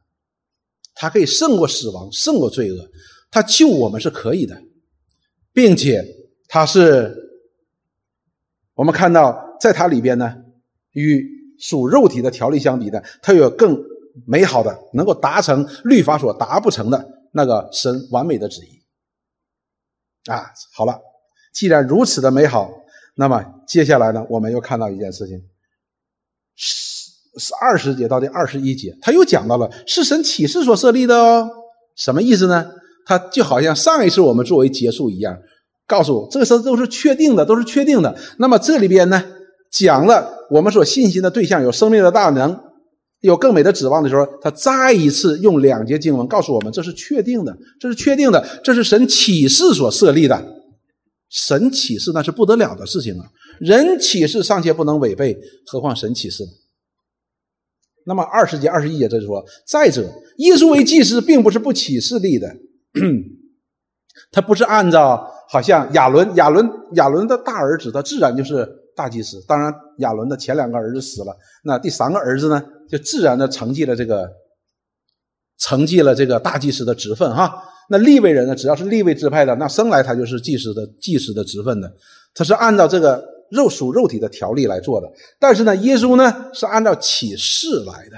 [0.94, 2.90] 他可以胜过死亡，胜过罪恶，
[3.30, 4.54] 他救我们是可以的，
[5.54, 6.04] 并且
[6.46, 7.16] 他是
[8.74, 10.40] 我们看到在他里边呢。
[10.92, 11.26] 与
[11.58, 13.78] 属肉体的条例相比呢，它有更
[14.26, 18.82] 美好的，能够达成律法所达不成的那个神完美的旨意。
[20.30, 21.00] 啊，好了，
[21.54, 22.70] 既然如此的美好，
[23.14, 25.40] 那么接下来呢，我们又看到一件事情，
[26.56, 31.48] 是是二十节到第二十一节，他又讲到了是神启示所设立的哦，
[31.96, 32.70] 什么意思呢？
[33.06, 35.36] 他就好像上一次我们作为结束一样，
[35.86, 38.16] 告诉我这个事都是确定的，都是确定的。
[38.38, 39.24] 那么这里边呢？
[39.70, 42.54] 讲了我们所信心的对象有生命的大能，
[43.20, 50.58] 有更美的指望的时候，他再一次用两节经文告诉我们：这是确定的，这是确定的，这是神启示所设立的。
[51.30, 53.24] 神启示那是不得了的事情啊！
[53.58, 55.34] 人启示尚且不能违背，
[55.64, 56.44] 何况神启示？
[58.04, 62.54] 那么二十节、二十一节这就说：再者，耶稣为祭司，并不是不启示立的，
[64.30, 68.81] 他不是按照好像亚伦、亚伦、亚伦的大儿子，他自然就是。
[68.94, 74.30] 大祭司，当然亚伦的前两个儿子死了，那第三个儿子呢，就自然的承继了这个，
[75.58, 77.52] 承继了这个大祭司的职分哈。
[77.88, 81.92] 那立位人呢，只要是立位支派的，那生来他就是祭司的祭司的职分的，
[82.34, 85.10] 他是按照这个肉属肉体的条例来做的。
[85.38, 88.16] 但是呢，耶稣呢是按照启示来的，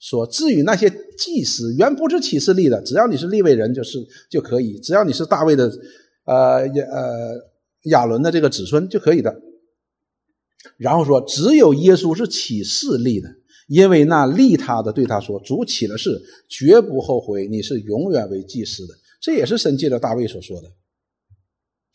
[0.00, 5.70] 说至于那些祭司，原不是启示立的，只要你是立位人就是就可以，只要你是大卫的，
[6.24, 7.34] 呃亚呃
[7.84, 9.34] 亚伦的这个子孙就可以的。
[10.76, 13.28] 然后说，只有耶稣是起誓立的，
[13.68, 16.10] 因为那立他的对他说：“主起了誓，
[16.48, 17.46] 绝不后悔。
[17.48, 20.68] 你是永远为祭司的。”这也是神借着大卫所说的，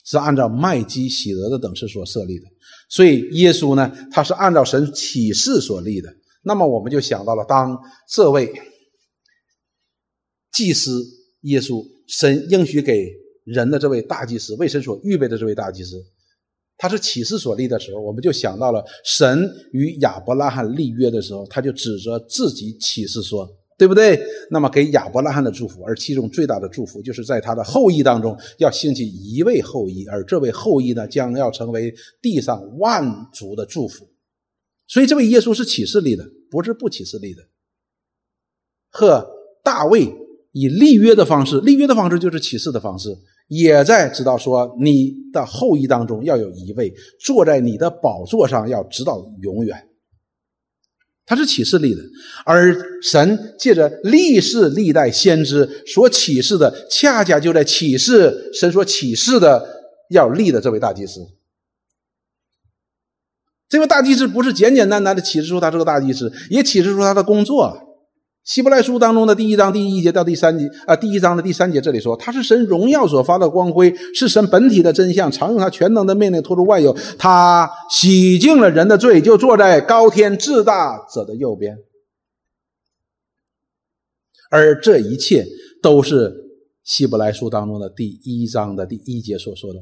[0.04, 2.46] 是按照麦基喜德的等式所设立的。
[2.90, 6.12] 所以耶稣呢，他是按照神启示所立的。
[6.42, 8.52] 那么我们就想到了，当这位
[10.52, 11.06] 祭司
[11.42, 13.12] 耶稣，神应许给
[13.44, 16.04] 人的这位大祭司，为神所预备的这位大祭司。
[16.82, 23.46] 他是启示所立的时候，我们就想到了神与亚伯拉罕立约的时候，他就指着自己启示说，
[23.78, 24.18] 对不对？
[24.50, 33.04] 那么给亚伯拉罕的祝福，而其中最大的祝福就是在他的后裔当中要兴起一位后裔，而这位后裔呢，将要成为地上万
[33.34, 34.08] 族的祝福。
[34.88, 37.44] 所以这位耶稣是启示立的，不是不启示立的。
[38.90, 39.30] 和
[39.64, 40.08] 大卫
[40.54, 43.10] 以立约的方式，立约的方式就是启示的方式。
[43.50, 49.88] 也在知道说，你的后裔当中要有一位坐在你的宝座上，要直到永远。
[51.26, 52.02] 他是启示立的，
[52.46, 59.68] 而神借着历世历代先知所启示的，恰恰就在启示神所启示的
[60.10, 61.20] 要立的这位大祭司。
[63.68, 67.89] 这位大祭司不是简简单单的启示出他是个大祭司，也启示出他的工作。
[68.50, 76.92] 希伯来书当中的第一章第一节到第三节啊，第一章的第三节这里说，他是神荣耀所发的光辉，是神本体的真相，常用他全能的命令拖出万有。
[77.20, 81.78] 他洗净了人的罪，就坐在高天至大者的右边。
[84.50, 85.46] 而这一切
[85.80, 86.34] 都是
[86.84, 89.80] 希伯来书当中的第一章的第一节所说的。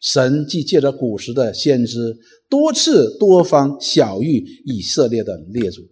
[0.00, 2.16] 神既借着古时的先知
[2.50, 5.82] 多次多方晓谕以色列的列祖。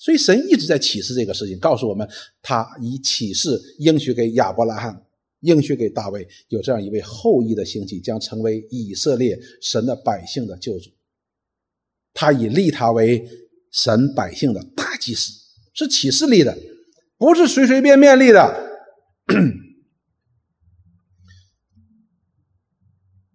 [0.00, 2.08] 所以神一直在启示这个事情，告诉我们，
[2.40, 5.04] 他以启示应许给亚伯拉罕，
[5.40, 10.88] 应许给大卫，有这样一位后裔的兴起，将成为以色列神的百姓的救主。
[12.14, 13.28] 他以立他为
[13.72, 15.32] 神百姓的大祭司，
[15.74, 16.56] 是启示立的，
[17.16, 18.70] 不是随随便便立的。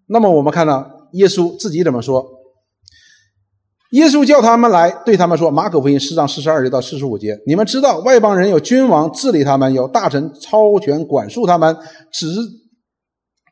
[0.08, 2.43] 那么我们看到耶稣自己怎么说？
[3.94, 11.78] 耶稣叫他们来，对他们说：“马可福音四章四十二节到四十五节，你们知道外邦人有君王治理他们，有大臣超权管束他们，
[12.12, 12.28] 只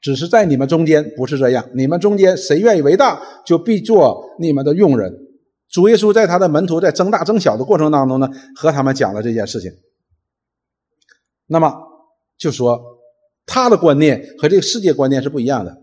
[0.01, 1.63] 只是在你们中间不是这样。
[1.75, 5.15] 你们中间谁愿意为大，就必做你们的用人。”
[5.69, 9.71] 主耶稣在他的门徒在增大增小的过程当中呢，和他们讲了这件事情。
[11.45, 11.71] 那么
[12.37, 12.81] 就说
[13.45, 15.77] 他的观念和这个世界观念是不一样的。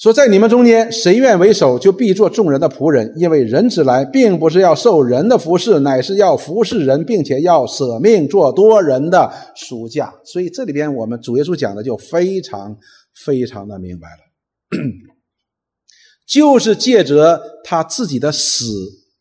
[0.00, 3.12] 说在你们中间，谁愿为首，就必做众人的仆人。
[3.16, 10.10] 因为人子来，并不是要受人的服侍，乃是要服侍人，并且要舍命做多人的赎价。
[10.24, 12.74] 所以这里边我们主耶稣讲的就非常
[13.26, 14.78] 非常的明白了，
[16.26, 18.72] 就是借着他自己的死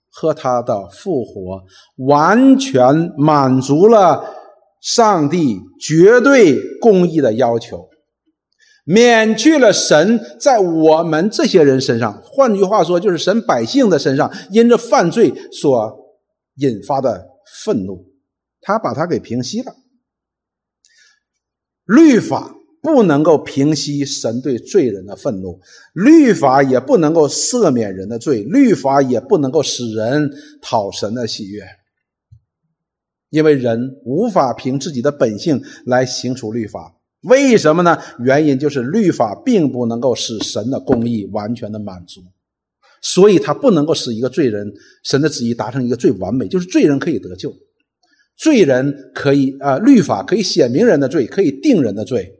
[0.10, 1.62] 和他的复活，
[1.98, 4.24] 完全满足了
[4.80, 7.89] 上帝绝对公义的要求。
[8.92, 15.96] 免去了神在我们这些人身上，换句话说，就是神百姓的身上因着犯罪所
[16.56, 17.28] 引发的
[17.64, 18.04] 愤怒，
[18.62, 19.76] 他把它给平息了。
[21.86, 25.60] 律法不能够平息神对罪人的愤怒，
[25.94, 30.32] 律法也不能够赦免人的罪，律法也不能够使人
[30.64, 31.62] 讨神的喜悦，
[33.30, 36.96] 因为人无法凭自己的本性来行出律法。
[37.24, 37.98] 为什么呢？
[38.20, 42.22] 原因就是律法并不能够使神的公义完全的满足，
[43.02, 44.72] 所以它不能够使一个罪人
[45.04, 47.54] 神的旨意达成一个最完美，就是罪人可以得救，
[48.38, 52.34] 罪人可以啊，律法可以显明人的罪，可以定人的罪，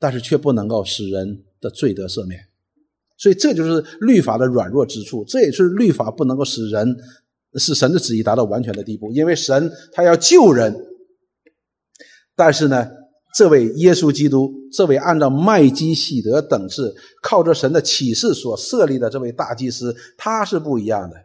[0.00, 2.40] 但是却不能够使人的罪得赦免，
[3.16, 6.96] 所以这就是律法的软弱之处，这也是律法不能够使人
[7.60, 10.74] 使神的旨意达到完全的地步，因为神他要救人，
[12.34, 12.90] 但是呢。
[13.34, 21.16] 这位耶稣基督，这位按照麦基喜德等次靠着神的启示所设立的这位大祭司，他是不一样的。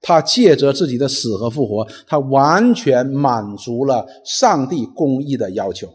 [0.00, 5.88] 他借着自己的死和复活，他完全满足了上帝公义的要求。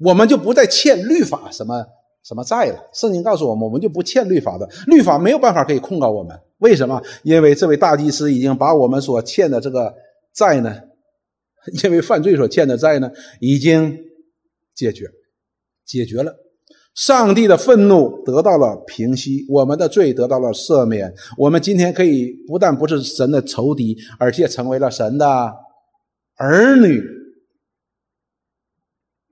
[0.00, 1.84] 我们就不再欠律法什么
[2.24, 2.88] 什么债了。
[2.92, 6.36] 圣经告诉我们，我们就不欠律法的，律法没有办法可以控告我们。
[6.58, 7.00] 为什么？
[7.22, 9.94] 因为这位大祭司已经把我们所欠的这个
[10.34, 10.87] 债呢。
[11.84, 13.98] 因为犯罪所欠的债呢，已经
[14.74, 15.06] 解决，
[15.84, 16.34] 解决了。
[16.94, 21.14] 上帝的愤怒得到了平息，我们的罪得到了赦免。
[21.36, 25.26] 我们今天可以不但不是神的仇敌，而且成为了神的
[26.34, 27.00] 儿女。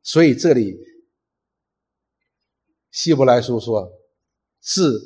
[0.04, 0.76] 所以这里
[2.92, 3.90] 希伯来书说，
[4.62, 5.00] 是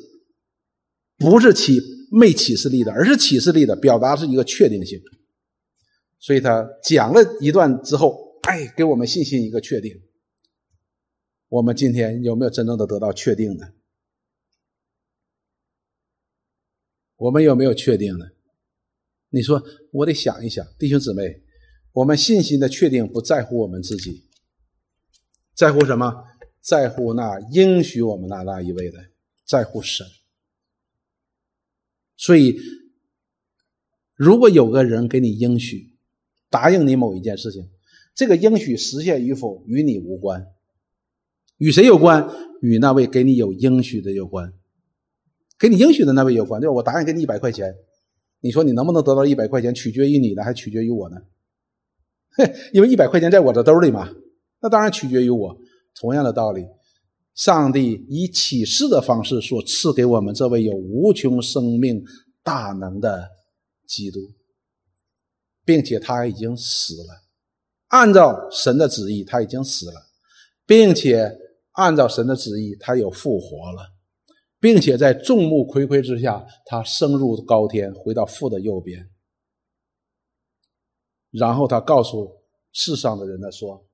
[1.17, 1.79] 不是启
[2.11, 4.99] 没启示力的，而是启示力的，表达是一个确定性。
[6.21, 10.01] 所以他讲了一段之后，哎，给我们信心一个确定。
[11.49, 13.73] 我们今天有没有真正的得到确定呢？
[17.17, 18.25] 我们有没有确定呢？
[19.29, 19.61] 你说，
[19.91, 21.41] 我得想一想，弟兄姊妹，
[21.91, 24.29] 我们信心的确定不在乎我们自己，
[25.55, 26.25] 在乎什么？
[26.61, 28.99] 在乎那应许我们那那一位的，
[29.43, 30.05] 在乎神。
[32.15, 32.59] 所以，
[34.13, 35.90] 如果有个人给你应许，
[36.51, 37.67] 答应你某一件事情，
[38.13, 40.45] 这个应许实现与否与你无关，
[41.57, 42.29] 与谁有关？
[42.61, 44.53] 与那位给你有应许的有关，
[45.57, 46.73] 给你应许的那位有关，对吧？
[46.73, 47.73] 我答应给你一百块钱，
[48.41, 51.15] 你说你能不能得到一百块钱，取决于你呢，还取决于我呢？
[52.37, 54.13] 嘿，因为一百块钱在我的兜里嘛，
[54.61, 55.57] 那当然取决于我。
[55.93, 56.65] 同样的道理，
[57.35, 62.03] 上帝以启示的方式所赐给我们这位有无穷生命
[62.43, 63.27] 大能的
[63.87, 64.19] 基督。
[65.71, 67.23] 并且他已经死了，
[67.87, 69.93] 按照神的旨意，他已经死了，
[70.65, 71.33] 并且
[71.71, 73.83] 按照神的旨意，他又复活了，
[74.59, 79.09] 并且在众目睽睽之下，他升入高天，回到父的右边。
[81.31, 82.29] 然后他告诉
[82.73, 83.87] 世上的人呢说：“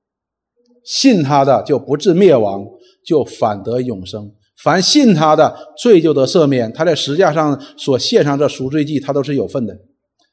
[0.82, 2.66] 信他的就不至灭亡，
[3.04, 4.28] 就反得永生；
[4.64, 6.72] 凡信他的，罪就得赦免。
[6.72, 9.78] 他在石架上所献上这赎罪祭，他都是有份的。”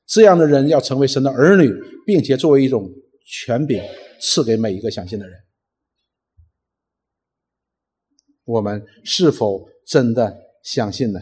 [0.06, 1.74] 这样的人要成为神的儿女，
[2.06, 2.94] 并且作为一种
[3.26, 3.82] 权柄
[4.20, 5.40] 赐给每一个相信的人。
[8.44, 11.20] 我们是否真的相信呢？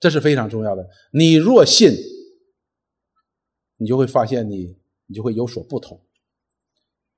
[0.00, 0.88] 这是非常重要的。
[1.12, 1.92] 你若信，
[3.76, 6.00] 你就会发现你，你就会有所不同。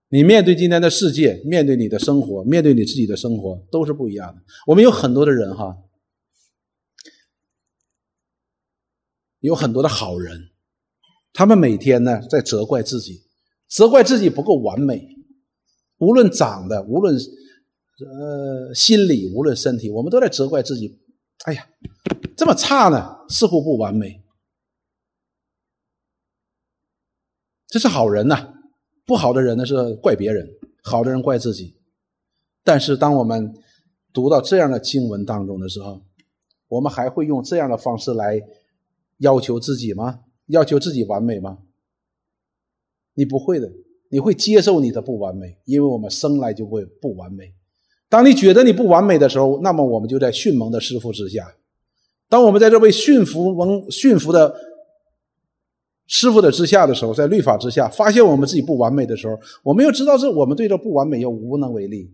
[0.09, 4.43] 你面对今天的世界，面对你的生活，面对你自己的生活，都是不一样的。
[4.66, 5.77] 我们有很多的人哈，
[9.40, 10.50] 有很多的好人，
[11.32, 13.22] 他们每天呢在责怪自己，
[13.68, 15.16] 责怪自己不够完美，
[15.98, 20.98] 无论长得，无论呃心理，无论身体，我们都在责怪自己。
[21.44, 21.66] 哎呀，
[22.36, 24.22] 这么差呢，似乎不完美。
[27.66, 28.54] 这是好人呐。
[29.06, 30.48] 不好的人呢是怪别人，
[30.84, 31.74] 好的人怪自己。
[32.62, 33.52] 但是当我们
[34.12, 36.00] 读到这样的经文当中的时候，
[36.68, 38.40] 我们还会用这样的方式来
[39.20, 40.24] 要求自己吗？
[40.48, 41.59] 要求自己完美吗？
[43.14, 43.72] 你不会的，
[44.10, 47.55] 你会接受你的不完美，因为我们生来就会不完美。
[48.10, 51.55] 当你觉得你不完美的时候，那么我们就在迅猛的师傅之下。
[52.28, 54.68] 当我们在这位驯服蒙驯服的。
[56.12, 62.12] 师傅的之下的时候，在律法之下，发现我们自己不完美的时候，我们又知道这我们对这不完美又无能为力。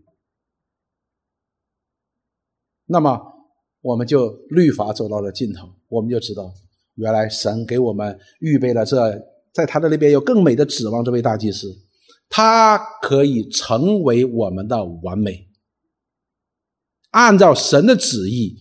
[2.85, 3.19] 那么，
[3.81, 6.53] 我们就律法走到了尽头，我们就知道，
[6.97, 8.97] 原来神给我们预备了这，
[9.52, 11.05] 在他的那边有更美的指望。
[11.05, 11.74] 这位大祭司，
[12.28, 15.47] 他可以成为我们的完美，
[17.10, 18.56] 按照神的旨意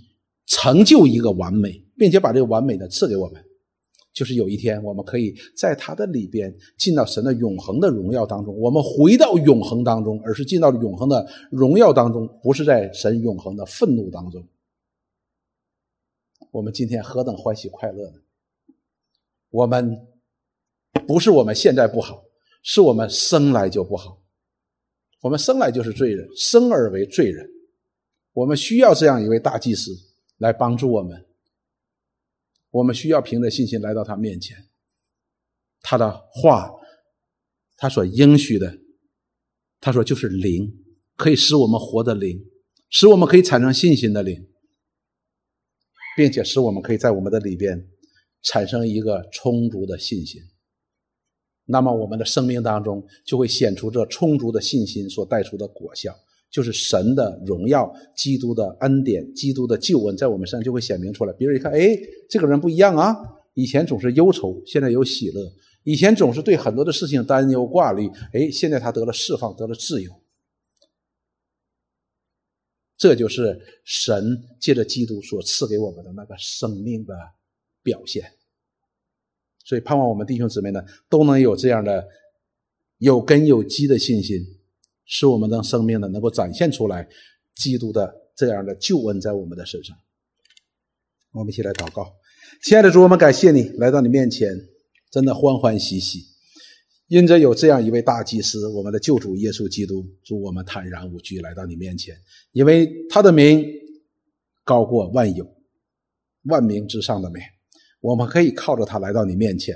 [0.45, 3.43] 成就一个完美，并且把这个完美的赐给我们。
[4.13, 8.57] 就是有一天，我们可以在他的里边进到神的永恒的荣耀当中。
[8.57, 14.41] 我们回到永恒当中，而是进到永恒的荣耀当中，不是在神永恒的愤怒当中。
[16.51, 18.17] 我们今天何等欢喜快乐呢？
[19.55, 19.89] 我们
[21.07, 22.21] 不是我们现在不好，
[22.61, 24.21] 是我们生来就不好。
[25.21, 27.49] 我们生来就是罪人，生而为罪人。
[28.33, 29.91] 我们需要这样一位大祭司
[30.39, 31.25] 来帮助我们。
[32.69, 34.57] 我们需要凭着信心来到他面前，
[35.81, 36.69] 他的话，
[37.77, 38.77] 他所应许的，
[39.79, 40.69] 他说就是灵，
[41.15, 42.45] 可以使我们活的灵，
[42.89, 44.45] 使我们可以产生信心的灵，
[46.17, 47.89] 并且使我们可以在我们的里边
[48.45, 50.41] 产生一个充足的信心。
[51.65, 56.15] 那么我们的生命当中就会显出这充足的信心所带出的果效。
[56.51, 61.33] 就是神的荣耀、基督的恩典、基督的救恩，在我们身上就会显明出来。
[61.33, 61.99] 别人一看，哎，
[62.29, 63.13] 这个人不一样啊！
[63.55, 65.41] 以前总是忧愁，现在有喜乐；
[65.83, 70.09] 以前总是对很多的事情担忧挂虑，哎，现在他得了释放，得了自由。
[72.95, 77.13] 这就是神借着基督所赐给我们的那个生命的
[77.85, 78.33] 表现。
[79.63, 82.05] 所以，盼望我们弟兄姊妹呢，都能有这样的
[82.97, 84.41] 有根有基的信心。
[85.07, 87.07] 使我们的生命呢，能够展现出来
[87.53, 89.95] 基督的这样的救恩在我们的身上。
[91.31, 92.11] 我们一起来祷告，
[92.63, 94.49] 亲爱的主，我们感谢你来到你面前，
[95.11, 96.25] 真的欢欢喜喜，
[97.07, 102.17] 因着有这样一位大祭司，我们的救主耶稣基督，主我们坦然无惧来到你面前，
[102.51, 103.63] 因为他的名
[104.63, 105.47] 高过万有，
[106.45, 107.43] 万名之上的名，
[108.05, 109.75] 我们可以靠着他来到你面前，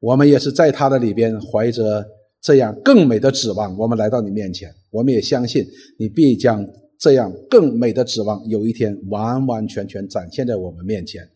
[0.00, 2.04] 我们也是在他的里边怀着。
[2.42, 5.66] 这样更美的指望，我们来到你面前，我们也相信
[5.98, 6.64] 你必将
[6.96, 11.28] 这样更美的指望有一天完完全全展现在我们面前，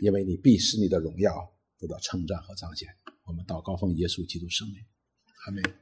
[0.00, 1.32] 因为你必使你的荣耀
[1.78, 2.88] 得到称赞和彰显。
[3.26, 4.76] 我们祷告奉耶稣基督圣名，
[5.46, 5.81] 阿门。